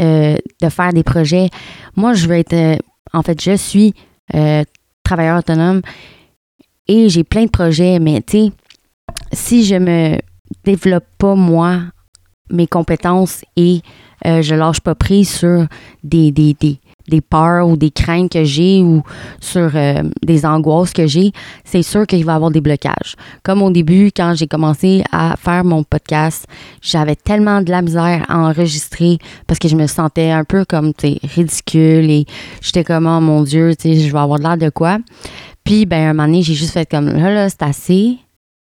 euh, 0.00 0.36
de 0.62 0.68
faire 0.68 0.92
des 0.92 1.02
projets. 1.02 1.48
Moi, 1.96 2.14
je 2.14 2.28
veux 2.28 2.36
être, 2.36 2.52
euh, 2.52 2.76
en 3.12 3.22
fait, 3.22 3.42
je 3.42 3.56
suis 3.56 3.94
euh, 4.34 4.62
travailleur 5.02 5.38
autonome 5.38 5.82
et 6.86 7.08
j'ai 7.08 7.24
plein 7.24 7.44
de 7.44 7.50
projets, 7.50 7.98
mais 7.98 8.20
tu 8.20 8.38
sais, 8.38 8.52
si 9.32 9.64
je 9.64 9.74
me 9.74 10.16
développe 10.64 11.06
pas 11.18 11.34
moi 11.34 11.80
mes 12.50 12.66
compétences 12.66 13.44
et 13.56 13.82
je 14.24 14.54
lâche 14.54 14.80
pas 14.80 14.94
prise 14.94 15.30
sur 15.30 15.66
des, 16.02 16.32
des, 16.32 16.54
des, 16.54 16.80
des 17.08 17.20
peurs 17.20 17.68
ou 17.68 17.76
des 17.76 17.90
craintes 17.90 18.30
que 18.32 18.44
j'ai 18.44 18.82
ou 18.82 19.02
sur 19.40 19.70
euh, 19.74 20.02
des 20.22 20.44
angoisses 20.44 20.92
que 20.92 21.06
j'ai, 21.06 21.32
c'est 21.64 21.82
sûr 21.82 22.06
qu'il 22.06 22.24
va 22.24 22.32
y 22.32 22.36
avoir 22.36 22.50
des 22.50 22.60
blocages. 22.60 23.16
Comme 23.42 23.62
au 23.62 23.70
début, 23.70 24.10
quand 24.14 24.34
j'ai 24.34 24.46
commencé 24.46 25.02
à 25.12 25.36
faire 25.36 25.64
mon 25.64 25.82
podcast, 25.82 26.46
j'avais 26.80 27.16
tellement 27.16 27.62
de 27.62 27.70
la 27.70 27.82
misère 27.82 28.24
à 28.28 28.38
enregistrer 28.38 29.18
parce 29.46 29.58
que 29.58 29.68
je 29.68 29.76
me 29.76 29.86
sentais 29.86 30.30
un 30.30 30.44
peu 30.44 30.64
comme 30.64 30.92
ridicule 31.34 32.10
et 32.10 32.26
j'étais 32.60 32.84
comme 32.84 33.06
oh 33.06 33.20
mon 33.20 33.42
Dieu, 33.42 33.72
je 33.82 34.12
vais 34.12 34.18
avoir 34.18 34.38
de 34.38 34.44
l'air 34.44 34.56
de 34.56 34.70
quoi. 34.70 34.98
Puis 35.64 35.86
ben 35.86 36.10
un 36.10 36.12
moment 36.14 36.26
donné, 36.26 36.42
j'ai 36.42 36.54
juste 36.54 36.72
fait 36.72 36.88
comme 36.88 37.06
là, 37.06 37.30
là 37.30 37.48
c'est 37.48 37.62
assez. 37.62 38.18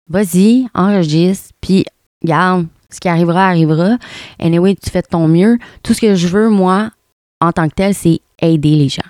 Vas-y, 0.10 0.68
enregistre, 0.74 1.52
puis 1.62 1.86
garde, 2.24 2.68
ce 2.90 3.00
qui 3.00 3.08
arrivera, 3.08 3.48
arrivera. 3.48 3.98
Anyway, 4.40 4.76
tu 4.76 4.90
fais 4.90 5.02
de 5.02 5.08
ton 5.08 5.28
mieux. 5.28 5.58
Tout 5.84 5.94
ce 5.94 6.02
que 6.02 6.16
je 6.16 6.28
veux, 6.28 6.50
moi, 6.50 6.92
en 7.40 7.52
tant 7.52 7.68
que 7.70 7.76
tel, 7.76 7.94
c'est 7.94 8.20
aider 8.42 8.76
les 8.76 8.90
gens. 8.90 9.02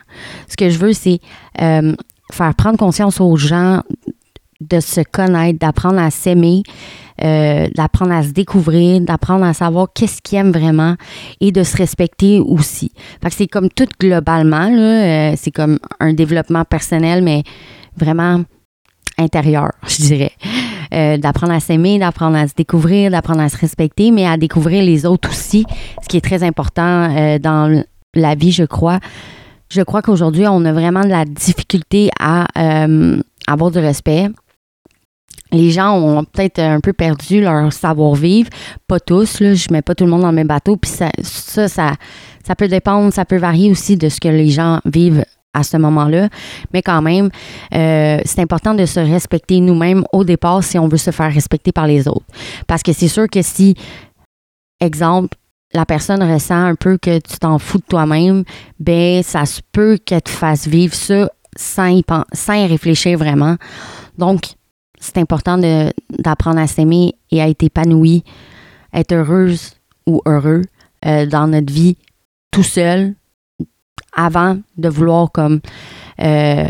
Ce 0.47 0.55
que 0.55 0.69
je 0.69 0.77
veux, 0.77 0.93
c'est 0.93 1.19
euh, 1.61 1.95
faire 2.31 2.55
prendre 2.55 2.77
conscience 2.77 3.19
aux 3.19 3.35
gens 3.35 3.81
de 4.59 4.79
se 4.79 5.01
connaître, 5.01 5.59
d'apprendre 5.59 5.99
à 5.99 6.11
s'aimer, 6.11 6.61
euh, 7.23 7.67
d'apprendre 7.75 8.11
à 8.11 8.23
se 8.23 8.29
découvrir, 8.29 9.01
d'apprendre 9.01 9.43
à 9.43 9.53
savoir 9.53 9.87
qu'est-ce 9.93 10.21
qu'ils 10.21 10.37
aiment 10.37 10.51
vraiment 10.51 10.95
et 11.39 11.51
de 11.51 11.63
se 11.63 11.77
respecter 11.77 12.39
aussi. 12.39 12.91
Fait 13.23 13.29
que 13.29 13.35
c'est 13.35 13.47
comme 13.47 13.69
tout 13.69 13.87
globalement, 13.99 14.69
euh, 14.71 15.33
c'est 15.35 15.51
comme 15.51 15.79
un 15.99 16.13
développement 16.13 16.63
personnel, 16.63 17.23
mais 17.23 17.43
vraiment 17.97 18.43
intérieur, 19.17 19.71
je 19.87 19.97
dirais. 19.97 20.31
d'apprendre 20.91 21.53
à 21.53 21.59
s'aimer, 21.59 21.99
d'apprendre 21.99 22.37
à 22.37 22.47
se 22.47 22.53
découvrir, 22.53 23.11
d'apprendre 23.11 23.41
à 23.41 23.49
se 23.49 23.57
respecter, 23.57 24.11
mais 24.11 24.27
à 24.27 24.35
découvrir 24.35 24.83
les 24.83 25.05
autres 25.05 25.29
aussi, 25.29 25.65
ce 26.03 26.07
qui 26.07 26.17
est 26.17 26.21
très 26.21 26.43
important 26.43 27.07
dans 27.39 27.83
la 28.15 28.35
vie, 28.35 28.51
je 28.51 28.63
crois. 28.63 28.99
Je 29.69 29.81
crois 29.81 30.01
qu'aujourd'hui, 30.01 30.45
on 30.47 30.65
a 30.65 30.73
vraiment 30.73 31.01
de 31.01 31.09
la 31.09 31.25
difficulté 31.25 32.09
à 32.19 32.45
euh, 32.57 33.21
avoir 33.47 33.71
du 33.71 33.79
respect. 33.79 34.27
Les 35.53 35.71
gens 35.71 35.97
ont 35.97 36.23
peut-être 36.23 36.59
un 36.59 36.79
peu 36.79 36.93
perdu 36.93 37.41
leur 37.41 37.71
savoir-vivre. 37.71 38.49
Pas 38.87 38.99
tous, 38.99 39.39
là, 39.39 39.53
je 39.53 39.67
mets 39.71 39.81
pas 39.81 39.95
tout 39.95 40.05
le 40.05 40.09
monde 40.09 40.21
dans 40.21 40.29
le 40.29 40.35
même 40.35 40.47
bateau. 40.47 40.77
Puis 40.77 40.91
ça, 40.91 41.09
ça, 41.21 41.67
ça, 41.67 42.55
peut 42.57 42.67
dépendre, 42.67 43.13
ça 43.13 43.25
peut 43.25 43.37
varier 43.37 43.71
aussi 43.71 43.97
de 43.97 44.09
ce 44.09 44.19
que 44.19 44.29
les 44.29 44.49
gens 44.49 44.79
vivent 44.85 45.25
à 45.53 45.63
ce 45.63 45.77
moment-là. 45.77 46.29
Mais 46.73 46.81
quand 46.81 47.01
même, 47.01 47.29
euh, 47.73 48.19
c'est 48.25 48.41
important 48.41 48.73
de 48.73 48.85
se 48.85 48.99
respecter 48.99 49.59
nous-mêmes 49.59 50.03
au 50.13 50.23
départ 50.23 50.63
si 50.63 50.77
on 50.79 50.87
veut 50.87 50.97
se 50.97 51.11
faire 51.11 51.31
respecter 51.33 51.71
par 51.71 51.87
les 51.87 52.07
autres. 52.07 52.25
Parce 52.67 52.83
que 52.83 52.93
c'est 52.93 53.09
sûr 53.09 53.27
que 53.27 53.41
si, 53.41 53.75
exemple, 54.79 55.37
la 55.73 55.85
personne 55.85 56.21
ressent 56.23 56.65
un 56.65 56.75
peu 56.75 56.97
que 56.97 57.19
tu 57.19 57.37
t'en 57.39 57.59
fous 57.59 57.77
de 57.77 57.83
toi-même, 57.83 58.43
ben 58.79 59.23
ça 59.23 59.45
se 59.45 59.61
peut 59.71 59.97
qu'elle 59.97 60.21
te 60.21 60.29
fasse 60.29 60.67
vivre 60.67 60.93
ça 60.93 61.31
sans 61.55 61.87
y, 61.87 62.03
sans 62.33 62.53
y 62.53 62.65
réfléchir 62.65 63.17
vraiment. 63.17 63.57
Donc, 64.17 64.53
c'est 64.99 65.17
important 65.17 65.57
d'apprendre 66.09 66.59
à 66.59 66.67
s'aimer 66.67 67.15
et 67.31 67.41
à 67.41 67.49
être 67.49 67.63
épanoui 67.63 68.23
être 68.93 69.13
heureuse 69.13 69.73
ou 70.05 70.21
heureux 70.25 70.63
euh, 71.05 71.25
dans 71.25 71.47
notre 71.47 71.71
vie 71.71 71.97
tout 72.51 72.63
seul 72.63 73.15
avant 74.13 74.59
de 74.77 74.89
vouloir 74.89 75.31
comme 75.31 75.61
euh, 76.19 76.67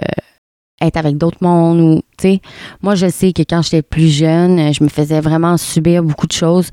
être 0.81 0.97
avec 0.97 1.17
d'autres 1.17 1.39
mondes 1.41 1.79
ou 1.79 2.01
tu 2.17 2.27
sais 2.27 2.41
moi 2.81 2.95
je 2.95 3.07
sais 3.07 3.33
que 3.33 3.41
quand 3.41 3.61
j'étais 3.61 3.81
plus 3.81 4.09
jeune 4.09 4.73
je 4.73 4.83
me 4.83 4.89
faisais 4.89 5.21
vraiment 5.21 5.57
subir 5.57 6.03
beaucoup 6.03 6.27
de 6.27 6.31
choses 6.31 6.69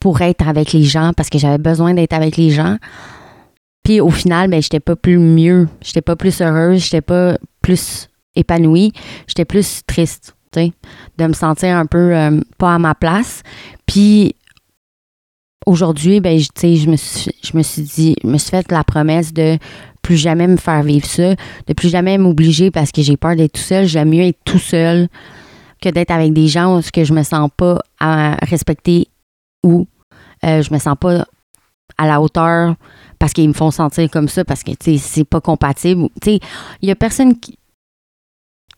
pour 0.00 0.22
être 0.22 0.48
avec 0.48 0.72
les 0.72 0.82
gens 0.82 1.12
parce 1.16 1.28
que 1.28 1.38
j'avais 1.38 1.58
besoin 1.58 1.94
d'être 1.94 2.14
avec 2.14 2.36
les 2.36 2.50
gens. 2.50 2.78
Puis 3.84 4.00
au 4.00 4.10
final 4.10 4.50
ben 4.50 4.60
j'étais 4.60 4.80
pas 4.80 4.96
plus 4.96 5.18
mieux. 5.18 5.68
J'étais 5.82 6.02
pas 6.02 6.16
plus 6.16 6.40
heureuse. 6.40 6.82
J'étais 6.82 7.02
pas 7.02 7.36
plus 7.62 8.08
épanouie. 8.34 8.92
J'étais 9.26 9.44
plus 9.44 9.82
triste 9.86 10.34
tu 10.52 10.60
sais 10.60 10.72
de 11.16 11.26
me 11.26 11.32
sentir 11.32 11.76
un 11.76 11.86
peu 11.86 12.16
euh, 12.16 12.40
pas 12.58 12.74
à 12.74 12.78
ma 12.78 12.94
place. 12.94 13.42
Puis 13.86 14.34
aujourd'hui 15.66 16.20
ben 16.20 16.38
je, 16.38 16.48
je 16.56 16.90
me 16.90 16.96
suis 16.96 17.32
je 17.42 17.56
me 17.56 17.62
suis 17.62 17.82
dit 17.82 18.16
je 18.24 18.28
me 18.28 18.38
suis 18.38 18.50
fait 18.50 18.72
la 18.72 18.82
promesse 18.82 19.32
de 19.32 19.58
plus 20.02 20.16
jamais 20.16 20.46
me 20.46 20.56
faire 20.56 20.82
vivre 20.82 21.06
ça, 21.06 21.34
de 21.66 21.72
plus 21.74 21.90
jamais 21.90 22.16
m'obliger 22.18 22.70
parce 22.70 22.90
que 22.90 23.02
j'ai 23.02 23.16
peur 23.16 23.36
d'être 23.36 23.52
tout 23.52 23.60
seul. 23.60 23.86
J'aime 23.86 24.10
mieux 24.10 24.22
être 24.22 24.38
tout 24.44 24.58
seul 24.58 25.08
que 25.80 25.88
d'être 25.88 26.10
avec 26.10 26.32
des 26.32 26.48
gens 26.48 26.78
où 26.78 26.82
que 26.92 27.04
je 27.04 27.12
me 27.12 27.22
sens 27.22 27.50
pas 27.56 27.80
à 27.98 28.36
respecter 28.44 29.08
ou 29.62 29.86
euh, 30.44 30.62
je 30.62 30.72
me 30.72 30.78
sens 30.78 30.96
pas 30.98 31.26
à 31.98 32.06
la 32.06 32.20
hauteur 32.20 32.76
parce 33.18 33.32
qu'ils 33.32 33.48
me 33.48 33.54
font 33.54 33.70
sentir 33.70 34.10
comme 34.10 34.28
ça 34.28 34.44
parce 34.44 34.62
que 34.62 34.72
c'est 34.80 35.24
pas 35.24 35.40
compatible. 35.40 36.08
Il 36.26 36.40
y 36.82 36.90
a 36.90 36.96
personne 36.96 37.38
qui. 37.38 37.58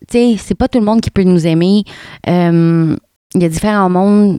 Tu 0.08 0.18
sais, 0.18 0.36
c'est 0.36 0.56
pas 0.56 0.66
tout 0.66 0.80
le 0.80 0.84
monde 0.84 1.00
qui 1.00 1.10
peut 1.10 1.22
nous 1.22 1.46
aimer. 1.46 1.84
Euh, 2.28 2.96
il 3.34 3.42
y 3.42 3.44
a 3.44 3.48
différents 3.48 3.88
mondes, 3.88 4.38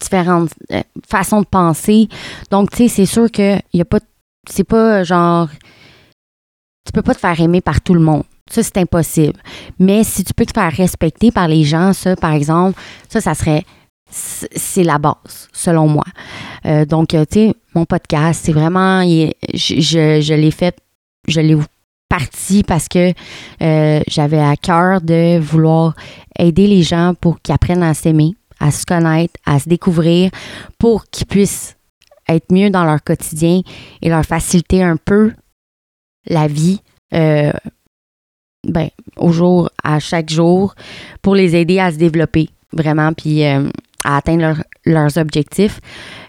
différentes 0.00 0.50
euh, 0.72 0.82
façons 1.06 1.42
de 1.42 1.46
penser. 1.46 2.08
Donc, 2.50 2.70
tu 2.70 2.76
sais, 2.76 2.88
c'est 2.88 3.06
sûr 3.06 3.30
qu'il 3.30 3.60
y 3.74 3.80
a 3.80 3.84
pas. 3.84 4.00
C'est 4.48 4.64
pas 4.64 5.04
genre 5.04 5.48
tu 6.84 6.92
peux 6.92 7.02
pas 7.02 7.14
te 7.14 7.20
faire 7.20 7.40
aimer 7.40 7.60
par 7.60 7.80
tout 7.80 7.94
le 7.94 8.00
monde. 8.00 8.24
Ça, 8.50 8.62
c'est 8.62 8.76
impossible. 8.76 9.40
Mais 9.78 10.04
si 10.04 10.22
tu 10.22 10.34
peux 10.34 10.44
te 10.44 10.52
faire 10.52 10.70
respecter 10.70 11.30
par 11.30 11.48
les 11.48 11.64
gens, 11.64 11.92
ça, 11.92 12.14
par 12.14 12.32
exemple, 12.32 12.78
ça, 13.08 13.20
ça 13.20 13.34
serait 13.34 13.64
c'est 14.14 14.84
la 14.84 14.98
base, 14.98 15.48
selon 15.52 15.88
moi. 15.88 16.04
Euh, 16.66 16.84
donc, 16.84 17.14
euh, 17.14 17.24
tu 17.24 17.48
sais, 17.48 17.54
mon 17.74 17.84
podcast, 17.84 18.42
c'est 18.44 18.52
vraiment, 18.52 19.02
je, 19.02 20.34
l'ai 20.34 20.50
fait, 20.52 20.76
je 21.26 21.40
l'ai 21.40 21.56
parti 22.08 22.62
parce 22.62 22.86
que 22.88 23.12
euh, 23.62 24.00
j'avais 24.06 24.38
à 24.38 24.56
cœur 24.56 25.00
de 25.00 25.38
vouloir 25.40 25.94
aider 26.38 26.68
les 26.68 26.82
gens 26.82 27.14
pour 27.20 27.40
qu'ils 27.40 27.54
apprennent 27.54 27.82
à 27.82 27.94
s'aimer, 27.94 28.36
à 28.60 28.70
se 28.70 28.86
connaître, 28.86 29.34
à 29.46 29.58
se 29.58 29.68
découvrir, 29.68 30.30
pour 30.78 31.06
qu'ils 31.06 31.26
puissent 31.26 31.76
être 32.28 32.52
mieux 32.52 32.70
dans 32.70 32.84
leur 32.84 33.02
quotidien 33.02 33.62
et 34.00 34.08
leur 34.08 34.24
faciliter 34.24 34.82
un 34.82 34.96
peu 34.96 35.32
la 36.26 36.46
vie 36.46 36.80
ben, 37.10 38.88
au 39.16 39.30
jour, 39.30 39.68
à 39.82 39.98
chaque 39.98 40.30
jour, 40.30 40.74
pour 41.20 41.34
les 41.34 41.54
aider 41.54 41.80
à 41.80 41.92
se 41.92 41.96
développer 41.96 42.48
vraiment, 42.72 43.12
puis 43.12 43.42
à 44.04 44.18
atteindre 44.18 44.62
leurs 44.84 45.16
objectifs. 45.18 45.80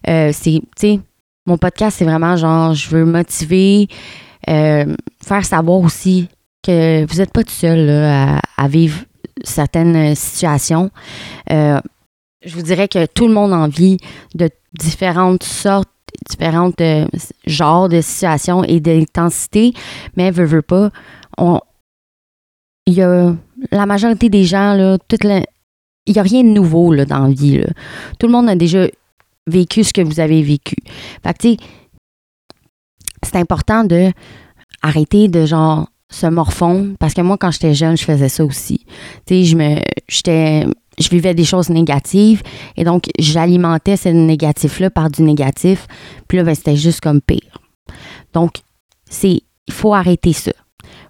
Euh, 0.08 0.32
c'est, 0.34 1.00
mon 1.46 1.58
podcast, 1.58 1.98
c'est 2.00 2.06
vraiment 2.06 2.36
genre, 2.36 2.74
je 2.74 2.90
veux 2.90 3.06
motiver, 3.06 3.88
faire 4.48 5.46
savoir 5.46 5.80
aussi 5.80 6.28
que 6.64 7.06
vous 7.06 7.18
n'êtes 7.18 7.32
pas 7.32 7.44
tout 7.44 7.52
seul 7.52 7.90
à, 7.90 8.40
à, 8.58 8.68
vivre 8.68 9.00
certaines 9.44 10.16
situations. 10.16 10.90
je 11.50 11.82
vous 12.48 12.62
dirais 12.64 12.88
que 12.88 13.06
tout 13.06 13.28
le 13.28 13.34
monde 13.34 13.54
en 13.54 13.68
vit 13.68 13.98
de 14.34 14.50
différentes 14.74 15.44
sortes 15.44 15.90
différentes 16.30 16.82
euh, 16.82 17.06
genres 17.46 17.90
de 17.90 18.02
situations 18.02 18.64
et 18.64 18.80
d'intensité, 18.80 19.74
mais 20.16 20.32
veut, 20.32 20.62
pas, 20.62 20.90
il 22.88 22.94
y 22.94 23.02
a 23.02 23.36
la 23.72 23.86
majorité 23.86 24.30
des 24.30 24.44
gens, 24.44 24.74
là, 24.74 24.98
toute 25.08 25.24
il 26.06 26.14
n'y 26.14 26.20
a 26.20 26.24
rien 26.24 26.44
de 26.44 26.50
nouveau 26.50 26.94
là, 26.94 27.06
dans 27.06 27.28
la 27.28 27.34
vie. 27.34 27.62
Tout 28.20 28.28
le 28.28 28.34
monde 28.34 28.50
a 28.50 28.56
déjà 28.56 28.88
vécu 29.48 29.84
ce 29.84 29.94
que 29.94 30.02
vous 30.02 30.20
avez 30.20 30.42
vécu. 30.42 30.76
Fait 31.24 31.38
que, 31.38 31.64
c'est 33.24 33.38
important 33.38 33.84
de 33.84 34.12
arrêter 34.82 35.28
de 35.28 35.46
genre 35.46 35.88
se 36.10 36.28
morfondre 36.28 36.96
parce 37.00 37.14
que 37.14 37.22
moi, 37.22 37.38
quand 37.38 37.52
j'étais 37.52 37.74
jeune, 37.74 37.98
je 37.98 38.04
faisais 38.04 38.30
ça 38.30 38.46
aussi. 38.46 38.86
Tu 39.26 39.34
sais, 39.34 39.44
je 39.44 39.56
me, 39.56 39.80
j'étais, 40.08 40.66
je 41.00 41.10
vivais 41.10 41.34
des 41.34 41.44
choses 41.44 41.70
négatives 41.70 42.42
et 42.78 42.84
donc 42.84 43.06
j'alimentais 43.18 43.98
ce 43.98 44.10
négatif-là 44.10 44.90
par 44.90 45.10
du 45.10 45.24
négatif. 45.24 45.88
Puis 46.28 46.38
là, 46.38 46.44
ben, 46.44 46.56
c'était 46.56 46.76
juste 46.76 47.02
comme 47.02 47.22
pire. 47.22 47.60
Donc, 48.34 48.62
c'est, 49.10 49.42
il 49.68 49.74
faut 49.74 49.94
arrêter 49.94 50.34
ça. 50.34 50.52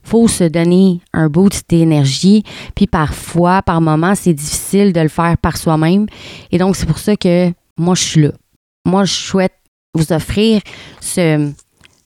Faut 0.06 0.28
se 0.28 0.44
donner 0.46 1.02
un 1.14 1.28
boost 1.30 1.70
d'énergie. 1.70 2.44
Puis 2.76 2.88
parfois, 2.88 3.62
par 3.62 3.82
moments, 3.82 4.16
c'est 4.16 4.34
difficile 4.34 4.94
de 4.94 5.02
le 5.02 5.10
faire 5.10 5.38
par 5.38 5.58
soi-même. 5.58 6.06
Et 6.52 6.58
donc, 6.58 6.76
c'est 6.76 6.86
pour 6.86 7.00
ça 7.00 7.16
que 7.16 7.52
moi, 7.78 7.96
je 7.96 8.04
suis 8.04 8.22
là. 8.22 8.32
Moi, 8.86 9.04
je 9.06 9.14
souhaite 9.14 9.56
vous 9.94 10.14
offrir 10.14 10.62
ce, 11.02 11.52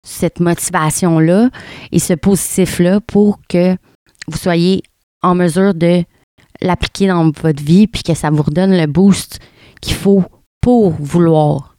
cette 0.03 0.41
motivation-là 0.41 1.51
et 1.93 1.99
ce 1.99 2.15
positif-là 2.15 3.01
pour 3.01 3.39
que 3.49 3.77
vous 4.29 4.39
soyez 4.39 4.83
en 5.23 5.35
mesure 5.35 5.75
de 5.75 6.05
l'appliquer 6.61 7.09
dans 7.09 7.31
votre 7.31 7.63
vie 7.63 7.87
puis 7.87 8.03
que 8.03 8.15
ça 8.15 8.31
vous 8.31 8.43
redonne 8.43 8.77
le 8.77 8.87
boost 8.87 9.41
qu'il 9.81 9.95
faut 9.95 10.25
pour 10.61 10.93
vouloir 10.93 11.77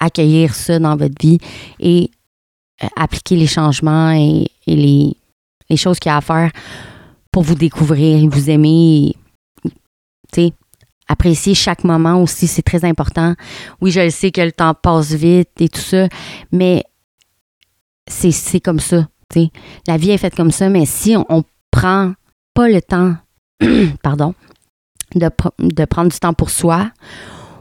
accueillir 0.00 0.54
ça 0.54 0.78
dans 0.78 0.96
votre 0.96 1.14
vie 1.20 1.38
et 1.80 2.10
euh, 2.82 2.86
appliquer 2.96 3.36
les 3.36 3.46
changements 3.46 4.10
et, 4.12 4.46
les, 4.66 5.16
choses 5.76 5.98
qu'il 5.98 6.10
y 6.10 6.12
a 6.12 6.18
à 6.18 6.20
faire 6.20 6.50
pour 7.30 7.42
vous 7.42 7.54
découvrir, 7.54 8.28
vous 8.28 8.50
aimer, 8.50 9.14
tu 10.32 10.50
apprécier 11.08 11.54
chaque 11.54 11.84
moment 11.84 12.22
aussi, 12.22 12.46
c'est 12.46 12.62
très 12.62 12.84
important. 12.84 13.34
Oui, 13.80 13.90
je 13.90 14.08
sais 14.08 14.30
que 14.30 14.40
le 14.40 14.52
temps 14.52 14.74
passe 14.74 15.12
vite 15.12 15.50
et 15.60 15.68
tout 15.68 15.80
ça, 15.80 16.08
mais 16.50 16.84
c'est 18.08 18.60
comme 18.60 18.80
ça. 18.80 19.06
La 19.88 19.96
vie 19.96 20.10
est 20.10 20.18
faite 20.18 20.36
comme 20.36 20.52
ça, 20.52 20.68
mais 20.68 20.86
si 20.86 21.16
on, 21.16 21.26
on 21.28 21.44
prend 21.70 22.12
pas 22.54 22.68
le 22.68 22.80
temps 22.80 23.16
pardon, 24.02 24.34
de, 25.14 25.28
de, 25.58 25.84
prendre 25.84 26.10
du 26.10 26.18
temps 26.18 26.34
pour 26.34 26.50
soi 26.50 26.90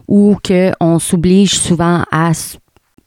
ou 0.07 0.37
qu'on 0.45 0.99
s'oblige 0.99 1.57
souvent 1.57 2.03
à. 2.11 2.31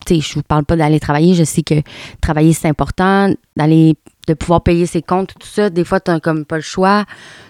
Je 0.09 0.15
ne 0.15 0.35
vous 0.37 0.43
parle 0.43 0.65
pas 0.65 0.77
d'aller 0.77 1.01
travailler, 1.01 1.35
je 1.35 1.45
sais 1.45 1.63
que 1.63 1.75
travailler 2.21 2.53
c'est 2.53 2.69
important, 2.69 3.33
d'aller 3.57 3.97
de 4.27 4.35
pouvoir 4.35 4.63
payer 4.63 4.87
ses 4.87 5.03
comptes, 5.03 5.35
tout 5.39 5.47
ça. 5.47 5.71
Des 5.71 5.85
fois, 5.85 6.01
tu 6.01 6.11
n'as 6.11 6.21
comme 6.21 6.45
pas 6.45 6.57
le 6.57 6.63
choix. 6.63 7.05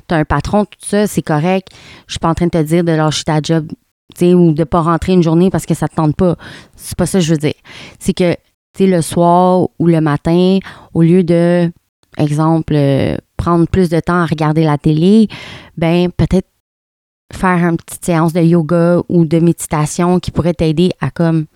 Tu 0.08 0.14
as 0.14 0.18
un 0.18 0.24
patron, 0.24 0.64
tout 0.64 0.78
ça, 0.80 1.06
c'est 1.06 1.22
correct. 1.22 1.68
Je 2.06 2.12
suis 2.12 2.18
pas 2.18 2.28
en 2.28 2.34
train 2.34 2.46
de 2.46 2.50
te 2.50 2.62
dire 2.62 2.84
de 2.84 2.92
lâcher 2.92 3.24
ta 3.24 3.40
job 3.42 3.66
ou 4.22 4.52
de 4.52 4.64
pas 4.64 4.80
rentrer 4.80 5.12
une 5.12 5.22
journée 5.22 5.50
parce 5.50 5.66
que 5.66 5.74
ça 5.74 5.88
te 5.88 5.94
tente 5.94 6.16
pas. 6.16 6.36
C'est 6.76 6.96
pas 6.96 7.06
ça 7.06 7.18
que 7.18 7.24
je 7.24 7.32
veux 7.32 7.38
dire. 7.38 7.54
C'est 7.98 8.12
que 8.12 8.36
le 8.78 9.00
soir 9.00 9.68
ou 9.78 9.86
le 9.86 10.00
matin, 10.00 10.58
au 10.92 11.02
lieu 11.02 11.24
de, 11.24 11.70
exemple, 12.18 12.74
euh, 12.74 13.16
prendre 13.36 13.66
plus 13.66 13.88
de 13.88 14.00
temps 14.00 14.22
à 14.22 14.26
regarder 14.26 14.64
la 14.64 14.76
télé, 14.76 15.28
ben 15.76 16.10
peut-être 16.10 16.48
faire 17.32 17.64
une 17.64 17.76
petite 17.76 18.04
séance 18.04 18.32
de 18.32 18.40
yoga 18.40 19.00
ou 19.08 19.24
de 19.24 19.38
méditation 19.38 20.20
qui 20.20 20.30
pourrait 20.30 20.54
t'aider 20.54 20.90
à 21.00 21.10
comme 21.10 21.46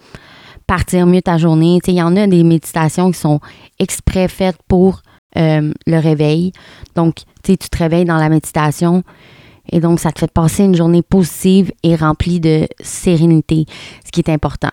partir 0.70 1.04
mieux 1.04 1.20
ta 1.20 1.36
journée. 1.36 1.80
Il 1.88 1.94
y 1.94 2.00
en 2.00 2.14
a 2.14 2.28
des 2.28 2.44
méditations 2.44 3.10
qui 3.10 3.18
sont 3.18 3.40
exprès 3.80 4.28
faites 4.28 4.58
pour 4.68 5.02
euh, 5.36 5.72
le 5.84 5.98
réveil. 5.98 6.52
Donc, 6.94 7.22
tu 7.42 7.58
te 7.58 7.76
réveilles 7.76 8.04
dans 8.04 8.18
la 8.18 8.28
méditation 8.28 9.02
et 9.72 9.80
donc 9.80 9.98
ça 9.98 10.12
te 10.12 10.20
fait 10.20 10.30
passer 10.30 10.62
une 10.62 10.76
journée 10.76 11.02
positive 11.02 11.72
et 11.82 11.96
remplie 11.96 12.38
de 12.38 12.68
sérénité, 12.78 13.66
ce 14.06 14.12
qui 14.12 14.20
est 14.20 14.28
important. 14.28 14.70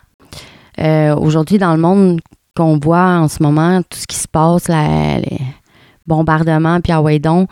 Euh, 0.79 1.15
aujourd'hui, 1.15 1.57
dans 1.57 1.73
le 1.73 1.81
monde 1.81 2.21
qu'on 2.55 2.77
voit 2.77 3.17
en 3.17 3.27
ce 3.27 3.41
moment, 3.41 3.81
tout 3.81 3.97
ce 3.97 4.05
qui 4.05 4.17
se 4.17 4.27
passe, 4.27 4.67
la, 4.67 5.17
bombardement, 6.05 6.79
puis 6.79 6.93
ah 6.93 7.01
donc, 7.17 7.49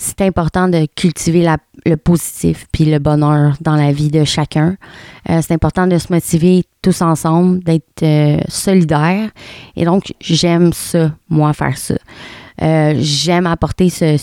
c'est 0.00 0.22
important 0.22 0.66
de 0.66 0.86
cultiver 0.96 1.46
le 1.84 1.96
positif 1.98 2.66
puis 2.72 2.86
le 2.86 2.98
bonheur 2.98 3.56
dans 3.60 3.76
la 3.76 3.92
vie 3.92 4.08
de 4.08 4.24
chacun. 4.24 4.76
Euh, 5.28 5.40
c'est 5.42 5.52
important 5.52 5.86
de 5.86 5.98
se 5.98 6.10
motiver 6.10 6.64
tous 6.80 7.02
ensemble, 7.02 7.62
d'être 7.62 8.02
euh, 8.02 8.40
solidaires. 8.48 9.28
Et 9.76 9.84
donc, 9.84 10.14
j'aime 10.18 10.72
ça, 10.72 11.12
moi, 11.28 11.52
faire 11.52 11.76
ça. 11.76 11.96
Euh, 12.62 12.94
j'aime 12.96 13.46
apporter 13.46 13.90
ce, 13.90 14.16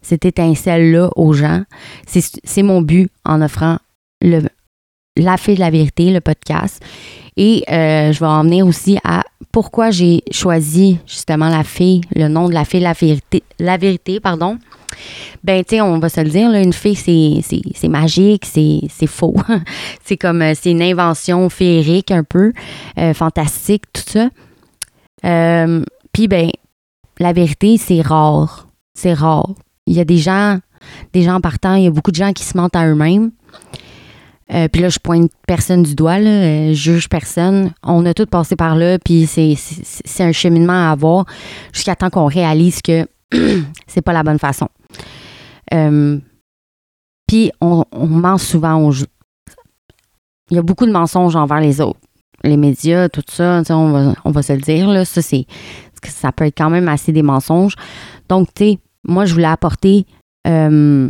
cette 0.00 0.24
étincelle-là 0.24 1.10
aux 1.16 1.32
gens. 1.32 1.64
C'est 2.06 2.62
mon 2.62 2.80
but 2.80 3.10
en 3.24 3.42
offrant 3.42 3.78
le, 4.22 4.42
la 5.16 5.36
fée 5.38 5.56
de 5.56 5.60
la 5.60 5.70
vérité, 5.70 6.12
le 6.12 6.20
podcast. 6.20 6.80
Et 7.36 7.64
je 7.68 8.16
vais 8.16 8.26
en 8.26 8.44
venir 8.44 8.64
aussi 8.64 8.96
à 9.02 9.24
pourquoi 9.50 9.90
j'ai 9.90 10.22
choisi 10.30 10.98
justement 11.04 11.48
la 11.48 11.64
fée, 11.64 12.00
le 12.14 12.28
nom 12.28 12.48
de 12.48 12.54
la 12.54 12.64
fée, 12.64 12.78
la 12.78 12.92
vérité, 12.92 13.42
la 13.58 13.76
vérité, 13.76 14.20
pardon. 14.20 14.56
Ben, 15.42 15.62
tu 15.62 15.76
sais, 15.76 15.80
on 15.80 15.98
va 15.98 16.08
se 16.08 16.20
le 16.20 16.30
dire, 16.30 16.50
là, 16.50 16.60
une 16.60 16.72
fée, 16.72 16.94
c'est 16.94 17.88
magique, 17.88 18.46
c'est 18.46 19.06
faux. 19.06 19.34
c'est 20.04 20.16
comme, 20.16 20.42
euh, 20.42 20.54
c'est 20.54 20.70
une 20.70 20.82
invention 20.82 21.48
féerique 21.50 22.10
un 22.10 22.24
peu, 22.24 22.52
euh, 22.98 23.14
fantastique, 23.14 23.84
tout 23.92 24.02
ça. 24.06 24.28
Euh, 25.24 25.84
puis, 26.12 26.28
ben, 26.28 26.50
la 27.18 27.32
vérité, 27.32 27.76
c'est 27.76 28.00
rare. 28.00 28.68
C'est 28.94 29.12
rare. 29.12 29.50
Il 29.86 29.94
y 29.94 30.00
a 30.00 30.04
des 30.04 30.18
gens, 30.18 30.58
des 31.12 31.22
gens 31.22 31.40
partant, 31.40 31.74
il 31.74 31.84
y 31.84 31.86
a 31.86 31.90
beaucoup 31.90 32.10
de 32.10 32.16
gens 32.16 32.32
qui 32.32 32.44
se 32.44 32.56
mentent 32.56 32.76
à 32.76 32.86
eux-mêmes. 32.86 33.30
puis 34.72 34.80
là, 34.80 34.88
je 34.88 34.98
pointe 34.98 35.30
personne 35.46 35.82
du 35.82 35.94
doigt, 35.94 36.18
là, 36.18 36.72
je 36.72 36.92
juge 36.92 37.08
personne. 37.08 37.72
On 37.82 38.06
a 38.06 38.14
tous 38.14 38.26
passé 38.26 38.56
par 38.56 38.76
là, 38.76 38.98
puis 38.98 39.26
c'est 39.26 40.22
un 40.22 40.32
cheminement 40.32 40.88
à 40.88 40.92
avoir 40.92 41.26
jusqu'à 41.72 41.96
temps 41.96 42.10
qu'on 42.10 42.26
réalise 42.26 42.80
que 42.80 43.06
c'est 43.86 44.02
pas 44.02 44.12
la 44.12 44.22
bonne 44.22 44.38
façon. 44.38 44.68
Euh, 45.72 46.18
puis 47.26 47.50
on, 47.60 47.84
ment 47.92 48.38
souvent 48.38 48.90
Il 50.50 50.56
y 50.56 50.58
a 50.58 50.62
beaucoup 50.62 50.86
de 50.86 50.92
mensonges 50.92 51.36
envers 51.36 51.60
les 51.60 51.80
autres. 51.80 52.00
Les 52.42 52.56
médias, 52.56 53.08
tout 53.08 53.22
ça, 53.28 53.62
on 53.70 53.90
va, 53.90 54.14
on 54.24 54.30
va 54.30 54.42
se 54.42 54.52
le 54.52 54.60
dire, 54.60 54.88
là, 54.88 55.04
ça, 55.04 55.22
peut 56.32 56.44
être 56.44 56.58
quand 56.58 56.68
même 56.68 56.88
assez 56.88 57.12
des 57.12 57.22
mensonges. 57.22 57.74
Donc, 58.28 58.48
tu 58.54 58.64
sais, 58.64 58.78
moi, 59.04 59.24
je 59.24 59.32
voulais 59.32 59.46
apporter 59.46 60.06
euh, 60.46 61.08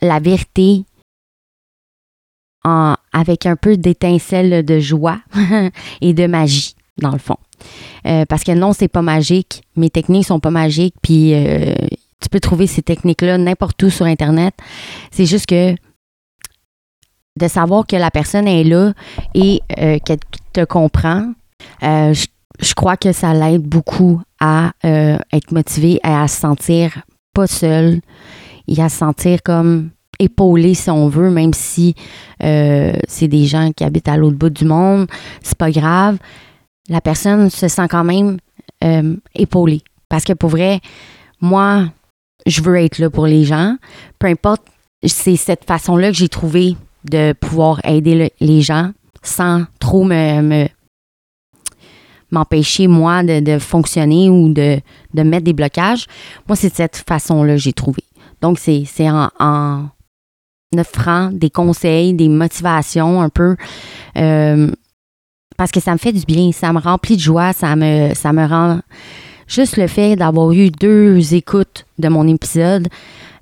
la 0.00 0.20
vérité 0.20 0.84
avec 3.12 3.46
un 3.46 3.56
peu 3.56 3.76
d'étincelle 3.76 4.64
de 4.64 4.78
joie 4.78 5.18
et 6.00 6.14
de 6.14 6.26
magie, 6.28 6.76
dans 6.98 7.10
le 7.10 7.18
fond. 7.18 7.38
Euh, 8.06 8.24
parce 8.26 8.44
que 8.44 8.52
non, 8.52 8.72
c'est 8.72 8.86
pas 8.86 9.02
magique. 9.02 9.62
Mes 9.74 9.90
techniques 9.90 10.26
sont 10.26 10.38
pas 10.38 10.50
magiques. 10.50 10.94
Puis 11.02 11.32
tu 12.22 12.28
peux 12.28 12.40
trouver 12.40 12.66
ces 12.66 12.82
techniques-là 12.82 13.36
n'importe 13.36 13.82
où 13.82 13.90
sur 13.90 14.06
Internet. 14.06 14.54
C'est 15.10 15.26
juste 15.26 15.46
que 15.46 15.74
de 17.38 17.48
savoir 17.48 17.86
que 17.86 17.96
la 17.96 18.10
personne 18.10 18.46
est 18.46 18.64
là 18.64 18.92
et 19.34 19.60
euh, 19.78 19.98
qu'elle 20.04 20.18
te 20.52 20.64
comprend, 20.64 21.32
euh, 21.82 22.14
je, 22.60 22.74
crois 22.74 22.96
que 22.96 23.12
ça 23.12 23.32
l'aide 23.32 23.62
beaucoup 23.62 24.20
à 24.40 24.72
euh, 24.84 25.18
être 25.32 25.52
motivé 25.52 25.94
et 26.04 26.08
à 26.08 26.28
se 26.28 26.40
sentir 26.40 27.02
pas 27.34 27.46
seul 27.46 28.00
et 28.68 28.80
à 28.80 28.88
se 28.88 28.98
sentir 28.98 29.42
comme 29.42 29.90
épaulé 30.18 30.74
si 30.74 30.90
on 30.90 31.08
veut, 31.08 31.30
même 31.30 31.54
si 31.54 31.94
c'est 32.40 33.28
des 33.28 33.46
gens 33.46 33.72
qui 33.72 33.82
habitent 33.82 34.08
à 34.08 34.16
l'autre 34.16 34.36
bout 34.36 34.50
du 34.50 34.64
monde, 34.64 35.06
c'est 35.42 35.56
pas 35.56 35.70
grave. 35.70 36.18
La 36.88 37.00
personne 37.00 37.50
se 37.50 37.66
sent 37.66 37.88
quand 37.88 38.04
même 38.04 38.36
épaulée. 39.34 39.82
Parce 40.08 40.24
que 40.24 40.32
pour 40.34 40.50
vrai, 40.50 40.80
moi, 41.40 41.86
je 42.46 42.62
veux 42.62 42.76
être 42.76 42.98
là 42.98 43.10
pour 43.10 43.26
les 43.26 43.44
gens. 43.44 43.76
Peu 44.18 44.26
importe, 44.26 44.62
c'est 45.04 45.36
cette 45.36 45.64
façon-là 45.64 46.10
que 46.10 46.16
j'ai 46.16 46.28
trouvé 46.28 46.76
de 47.04 47.32
pouvoir 47.32 47.80
aider 47.84 48.32
les 48.40 48.62
gens 48.62 48.92
sans 49.22 49.64
trop 49.78 50.04
me, 50.04 50.68
m'empêcher, 52.32 52.88
moi, 52.88 53.22
de, 53.22 53.58
fonctionner 53.58 54.28
ou 54.28 54.52
de, 54.52 54.80
mettre 55.14 55.44
des 55.44 55.52
blocages. 55.52 56.06
Moi, 56.48 56.56
c'est 56.56 56.70
de 56.70 56.74
cette 56.74 56.96
façon-là 56.96 57.54
que 57.54 57.60
j'ai 57.60 57.72
trouvé. 57.72 58.02
Donc, 58.40 58.58
c'est, 58.58 58.86
en, 59.08 59.28
en 59.38 59.88
offrant 60.76 61.30
des 61.30 61.50
conseils, 61.50 62.14
des 62.14 62.28
motivations 62.28 63.22
un 63.22 63.28
peu. 63.28 63.56
Euh, 64.16 64.70
parce 65.56 65.70
que 65.70 65.80
ça 65.80 65.92
me 65.92 65.98
fait 65.98 66.12
du 66.12 66.24
bien, 66.24 66.50
ça 66.50 66.72
me 66.72 66.80
remplit 66.80 67.16
de 67.16 67.20
joie, 67.20 67.52
ça 67.52 67.76
me, 67.76 68.14
ça 68.14 68.32
me 68.32 68.44
rend 68.46 68.80
juste 69.52 69.76
le 69.76 69.86
fait 69.86 70.16
d'avoir 70.16 70.52
eu 70.52 70.70
deux 70.70 71.34
écoutes 71.34 71.86
de 71.98 72.08
mon 72.08 72.26
épisode, 72.26 72.88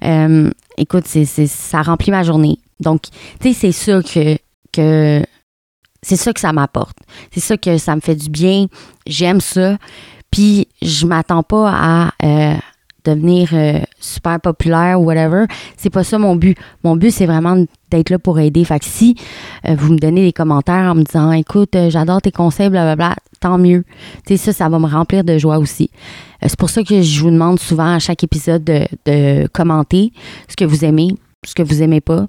euh, 0.04 0.50
écoute, 0.76 1.04
c'est, 1.06 1.24
ça 1.24 1.82
remplit 1.82 2.10
ma 2.10 2.22
journée. 2.22 2.58
Donc, 2.80 3.02
tu 3.40 3.52
sais, 3.52 3.52
c'est 3.52 3.72
ça 3.72 4.00
que, 4.72 5.22
c'est 6.02 6.16
ça 6.16 6.32
que 6.32 6.40
ça 6.40 6.52
m'apporte. 6.52 6.96
C'est 7.32 7.40
ça 7.40 7.56
que 7.56 7.78
ça 7.78 7.94
me 7.94 8.00
fait 8.00 8.16
du 8.16 8.28
bien. 8.28 8.66
J'aime 9.06 9.40
ça. 9.40 9.76
Puis, 10.30 10.68
je 10.82 11.06
m'attends 11.06 11.42
pas 11.42 11.70
à 11.72 12.12
euh, 12.24 12.54
devenir 13.04 13.50
euh, 13.52 13.80
super 14.00 14.40
populaire 14.40 15.00
ou 15.00 15.04
whatever. 15.04 15.44
C'est 15.76 15.90
pas 15.90 16.04
ça 16.04 16.18
mon 16.18 16.34
but. 16.34 16.56
Mon 16.82 16.96
but, 16.96 17.10
c'est 17.10 17.26
vraiment 17.26 17.64
d'être 17.90 18.10
là 18.10 18.18
pour 18.18 18.38
aider. 18.38 18.64
Fait 18.64 18.78
que 18.78 18.86
si 18.86 19.16
vous 19.64 19.92
me 19.92 19.98
donnez 19.98 20.22
des 20.22 20.32
commentaires 20.32 20.90
en 20.90 20.94
me 20.94 21.02
disant, 21.02 21.32
écoute, 21.32 21.76
j'adore 21.88 22.22
tes 22.22 22.32
conseils, 22.32 22.70
blablabla, 22.70 23.16
tant 23.40 23.59
mieux. 23.59 23.85
Tu 24.26 24.37
sais, 24.37 24.53
ça, 24.53 24.53
ça 24.53 24.68
va 24.68 24.79
me 24.79 24.87
remplir 24.87 25.24
de 25.24 25.38
joie 25.38 25.59
aussi. 25.59 25.90
Euh, 26.42 26.46
c'est 26.48 26.59
pour 26.59 26.70
ça 26.70 26.83
que 26.83 27.03
je 27.03 27.20
vous 27.20 27.31
demande 27.31 27.59
souvent 27.59 27.94
à 27.94 27.98
chaque 27.98 28.22
épisode 28.24 28.64
de, 28.64 29.46
commenter 29.48 30.12
ce 30.48 30.57
que 30.57 30.64
vous 30.64 30.85
aimez, 30.85 31.09
ce 31.46 31.55
que 31.55 31.62
vous 31.62 31.83
aimez 31.83 32.00
pas. 32.00 32.26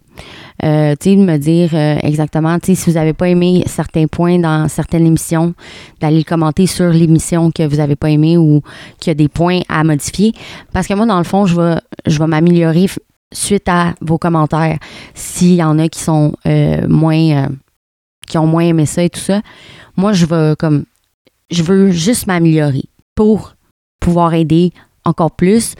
Euh, 0.63 0.95
tu 0.99 1.09
sais, 1.09 1.15
de 1.15 1.21
me 1.21 1.37
dire 1.37 1.69
euh, 1.73 1.97
exactement, 2.01 2.57
tu 2.59 2.67
sais, 2.67 2.75
si 2.75 2.89
vous 2.89 2.95
n'avez 2.95 3.13
pas 3.13 3.29
aimé 3.29 3.63
certains 3.67 4.07
points 4.07 4.39
dans 4.39 4.67
certaines 4.67 5.05
émissions, 5.05 5.53
d'aller 5.99 6.19
le 6.19 6.23
commenter 6.23 6.67
sur 6.67 6.89
l'émission 6.89 7.51
que 7.51 7.63
vous 7.63 7.77
n'avez 7.77 7.95
pas 7.95 8.09
aimé 8.09 8.37
ou 8.37 8.61
qu'il 8.99 9.11
y 9.11 9.11
a 9.11 9.15
des 9.15 9.29
points 9.29 9.61
à 9.69 9.83
modifier. 9.83 10.33
Parce 10.73 10.87
que 10.87 10.93
moi, 10.93 11.05
dans 11.05 11.17
le 11.17 11.23
fond, 11.23 11.45
je 11.45 11.59
vais, 11.59 11.75
je 12.05 12.19
vais 12.19 12.27
m'améliorer 12.27 12.87
suite 13.33 13.67
à 13.69 13.93
vos 14.01 14.17
commentaires. 14.17 14.77
S'il 15.13 15.55
y 15.55 15.63
en 15.63 15.79
a 15.79 15.87
qui 15.87 15.99
sont 15.99 16.33
moins, 16.87 17.47
qui 18.27 18.37
ont 18.37 18.47
moins 18.47 18.63
aimé 18.63 18.85
ça 18.85 19.03
et 19.03 19.09
tout 19.09 19.19
ça, 19.19 19.41
moi, 19.95 20.13
je 20.13 20.25
vais 20.25 20.55
comme 20.57 20.85
je 21.51 21.63
veux 21.63 21.91
juste 21.91 22.27
m'améliorer 22.27 22.85
pour 23.15 23.55
pouvoir 23.99 24.33
aider 24.33 24.71
encore 25.05 25.31
plus, 25.31 25.75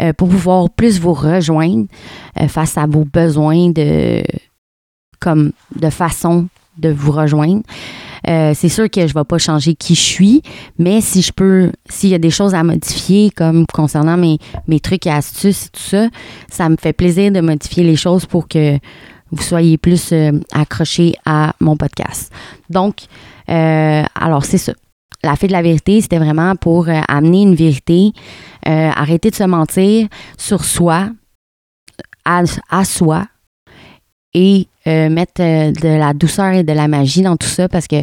euh, 0.00 0.12
pour 0.12 0.28
pouvoir 0.28 0.70
plus 0.70 0.98
vous 0.98 1.14
rejoindre 1.14 1.86
euh, 2.40 2.48
face 2.48 2.76
à 2.76 2.86
vos 2.86 3.04
besoins 3.04 3.70
de 3.70 4.22
comme 5.20 5.52
de 5.76 5.90
façon 5.90 6.48
de 6.76 6.90
vous 6.90 7.12
rejoindre. 7.12 7.62
Euh, 8.26 8.52
c'est 8.54 8.68
sûr 8.68 8.90
que 8.90 9.02
je 9.02 9.14
ne 9.14 9.20
vais 9.20 9.24
pas 9.24 9.38
changer 9.38 9.74
qui 9.74 9.94
je 9.94 10.00
suis, 10.00 10.42
mais 10.78 11.00
si 11.00 11.22
je 11.22 11.32
peux, 11.32 11.70
s'il 11.88 12.10
y 12.10 12.14
a 12.14 12.18
des 12.18 12.30
choses 12.30 12.54
à 12.54 12.62
modifier, 12.62 13.30
comme 13.30 13.66
concernant 13.66 14.16
mes, 14.16 14.38
mes 14.66 14.80
trucs 14.80 15.06
et 15.06 15.10
astuces 15.10 15.66
et 15.66 15.70
tout 15.70 15.82
ça, 15.82 16.08
ça 16.50 16.68
me 16.68 16.76
fait 16.76 16.92
plaisir 16.92 17.30
de 17.32 17.40
modifier 17.40 17.84
les 17.84 17.96
choses 17.96 18.26
pour 18.26 18.48
que 18.48 18.78
vous 19.30 19.42
soyez 19.42 19.78
plus 19.78 20.12
accrochés 20.52 21.14
à 21.24 21.54
mon 21.60 21.76
podcast. 21.76 22.32
Donc, 22.70 23.02
alors 23.46 24.44
c'est 24.44 24.58
ça 24.58 24.72
la 25.24 25.36
fée 25.36 25.46
de 25.46 25.52
la 25.52 25.62
vérité, 25.62 26.00
c'était 26.00 26.18
vraiment 26.18 26.54
pour 26.56 26.88
euh, 26.88 27.00
amener 27.08 27.42
une 27.42 27.54
vérité, 27.54 28.12
euh, 28.68 28.90
arrêter 28.94 29.30
de 29.30 29.34
se 29.34 29.44
mentir 29.44 30.08
sur 30.36 30.64
soi, 30.64 31.10
à, 32.24 32.84
soi, 32.84 33.26
et 34.32 34.66
euh, 34.86 35.08
mettre 35.08 35.40
de 35.40 35.98
la 35.98 36.14
douceur 36.14 36.52
et 36.52 36.64
de 36.64 36.72
la 36.72 36.88
magie 36.88 37.22
dans 37.22 37.36
tout 37.36 37.46
ça 37.46 37.68
parce 37.68 37.86
que 37.86 38.02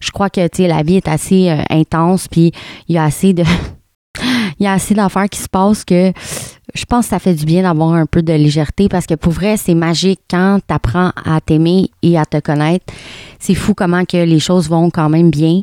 je 0.00 0.10
crois 0.10 0.30
que 0.30 0.40
la 0.62 0.82
vie 0.82 0.96
est 0.96 1.08
assez 1.08 1.50
intense, 1.70 2.28
puis 2.28 2.52
il 2.88 2.94
y 2.94 2.98
a 2.98 3.04
assez 3.04 3.32
de. 3.32 3.44
il 4.60 4.64
y 4.64 4.66
a 4.66 4.72
assez 4.72 4.94
d'affaires 4.94 5.28
qui 5.28 5.40
se 5.40 5.48
passent 5.48 5.84
que 5.84 6.12
je 6.74 6.84
pense 6.84 7.06
que 7.06 7.10
ça 7.10 7.18
fait 7.18 7.34
du 7.34 7.44
bien 7.44 7.62
d'avoir 7.62 7.92
un 7.92 8.06
peu 8.06 8.22
de 8.22 8.32
légèreté 8.32 8.88
parce 8.88 9.06
que 9.06 9.14
pour 9.14 9.32
vrai, 9.32 9.56
c'est 9.56 9.74
magique 9.74 10.20
quand 10.30 10.58
tu 10.66 10.74
apprends 10.74 11.12
à 11.24 11.40
t'aimer 11.40 11.90
et 12.02 12.18
à 12.18 12.24
te 12.24 12.40
connaître. 12.40 12.86
C'est 13.38 13.54
fou 13.54 13.74
comment 13.74 14.04
que 14.04 14.16
les 14.16 14.38
choses 14.38 14.68
vont 14.68 14.90
quand 14.90 15.08
même 15.08 15.30
bien 15.30 15.60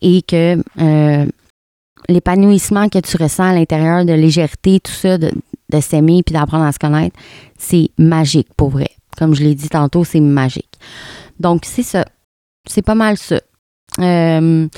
et 0.00 0.22
que 0.22 0.62
euh, 0.80 1.26
l'épanouissement 2.08 2.88
que 2.88 2.98
tu 2.98 3.16
ressens 3.16 3.50
à 3.50 3.52
l'intérieur 3.52 4.04
de 4.04 4.12
légèreté, 4.12 4.80
tout 4.80 4.92
ça, 4.92 5.18
de, 5.18 5.30
s'aimer 5.80 6.22
puis 6.22 6.32
d'apprendre 6.32 6.64
à 6.64 6.72
se 6.72 6.78
connaître, 6.78 7.16
c'est 7.58 7.90
magique 7.98 8.48
pour 8.56 8.70
vrai. 8.70 8.90
Comme 9.18 9.34
je 9.34 9.42
l'ai 9.42 9.54
dit 9.54 9.68
tantôt, 9.68 10.04
c'est 10.04 10.20
magique. 10.20 10.78
Donc, 11.38 11.64
c'est 11.64 11.82
ça. 11.82 12.04
C'est 12.68 12.82
pas 12.82 12.94
mal 12.94 13.16
ça. 13.16 13.40
Euh, 13.98 14.68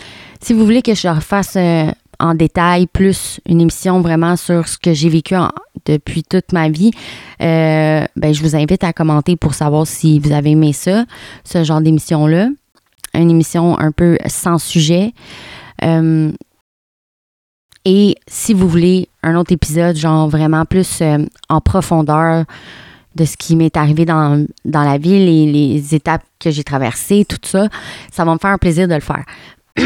si 0.41 0.53
vous 0.53 0.65
voulez 0.65 0.83
que 0.83 0.95
je 0.95 1.09
refasse 1.09 1.57
euh, 1.57 1.91
en 2.21 2.35
détail, 2.35 2.87
plus 2.87 3.41
une 3.47 3.61
émission 3.61 4.01
vraiment 4.01 4.37
sur 4.37 4.67
ce 4.67 4.79
que 4.79 4.93
j'ai 4.93 5.09
vécu 5.09 5.35
depuis 5.87 6.23
toute 6.23 6.53
ma 6.53 6.69
vie, 6.69 6.91
euh, 7.41 8.05
ben, 8.17 8.35
je 8.35 8.43
vous 8.43 8.57
invite 8.57 8.85
à 8.85 8.93
commenter 8.93 9.37
pour 9.37 9.55
savoir 9.55 9.87
si 9.87 10.19
vous 10.19 10.33
avez 10.33 10.51
aimé 10.51 10.73
ça, 10.73 11.05
ce 11.45 11.65
genre 11.65 11.81
d'émission-là. 11.81 12.49
Une 13.15 13.31
émission 13.31 13.79
un 13.79 13.93
peu 13.93 14.19
sans 14.27 14.59
sujet. 14.59 15.13
Euh, 15.83 16.31
et 17.85 18.17
si 18.27 18.53
vous 18.53 18.69
voulez 18.69 19.09
un 19.23 19.35
autre 19.37 19.53
épisode, 19.53 19.97
genre 19.97 20.29
vraiment 20.29 20.65
plus 20.65 21.01
euh, 21.01 21.19
en 21.49 21.61
profondeur 21.61 22.45
de 23.15 23.25
ce 23.25 23.37
qui 23.37 23.57
m'est 23.57 23.77
arrivé 23.77 24.05
dans, 24.05 24.45
dans 24.65 24.83
la 24.83 24.99
vie, 24.99 25.25
les, 25.25 25.51
les 25.51 25.95
étapes 25.95 26.23
que 26.39 26.51
j'ai 26.51 26.65
traversées, 26.65 27.25
tout 27.25 27.39
ça, 27.43 27.69
ça 28.13 28.25
va 28.25 28.35
me 28.35 28.39
faire 28.39 28.51
un 28.51 28.59
plaisir 28.59 28.89
de 28.89 28.95
le 28.95 29.01
faire. 29.01 29.25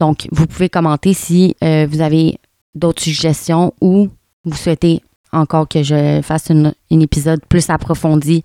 Donc, 0.00 0.28
vous 0.32 0.46
pouvez 0.46 0.68
commenter 0.68 1.14
si 1.14 1.56
euh, 1.64 1.86
vous 1.90 2.00
avez 2.00 2.38
d'autres 2.74 3.02
suggestions 3.02 3.72
ou 3.80 4.08
vous 4.44 4.56
souhaitez 4.56 5.02
encore 5.32 5.68
que 5.68 5.82
je 5.82 6.20
fasse 6.22 6.50
un 6.50 6.72
épisode 6.90 7.40
plus 7.48 7.68
approfondi 7.70 8.42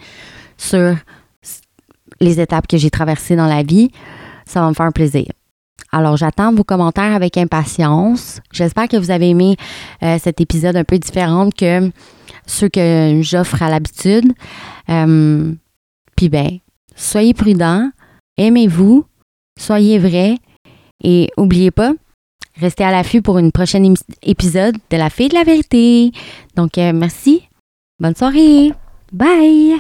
sur 0.58 0.96
les 2.20 2.40
étapes 2.40 2.68
que 2.68 2.78
j'ai 2.78 2.90
traversées 2.90 3.36
dans 3.36 3.48
la 3.48 3.64
vie. 3.64 3.92
Ça 4.46 4.62
va 4.62 4.70
me 4.70 4.74
faire 4.74 4.86
un 4.86 4.92
plaisir. 4.92 5.26
alors, 5.92 6.18
j'attends 6.18 6.54
vos 6.54 6.64
commentaires 6.64 7.14
avec 7.14 7.38
impatience. 7.38 8.40
J'espère 8.52 8.88
que 8.88 8.98
vous 8.98 9.12
avez 9.12 9.30
aimé 9.30 9.58
euh, 10.04 10.18
cet 10.20 10.40
épisode 10.40 10.76
un 10.76 10.84
peu 10.84 10.98
différent 10.98 11.50
que 11.50 11.92
ceux 12.46 12.70
que 12.70 13.20
j'offre 13.22 13.62
à 13.62 13.70
l'habitude. 13.70 14.32
Euh, 14.90 15.54
puis 16.16 16.30
ben, 16.30 16.60
soyez 16.96 17.34
prudents, 17.34 17.92
aimez-vous, 18.38 19.06
soyez 19.60 20.00
vrai 20.00 20.38
et 21.04 21.30
n'oubliez 21.38 21.72
pas, 21.72 21.94
restez 22.60 22.84
à 22.84 22.92
l'affût 22.92 23.22
pour 23.22 23.38
une 23.38 23.52
prochaine 23.52 23.96
épisode 24.22 24.78
de 24.90 24.98
La 24.98 25.10
Fille 25.10 25.30
de 25.30 25.36
la 25.36 25.44
Vérité. 25.44 26.12
Donc, 26.56 26.78
euh, 26.78 26.94
merci. 26.94 27.44
Bonne 28.00 28.16
soirée. 28.16 28.72
Bye. 29.12 29.78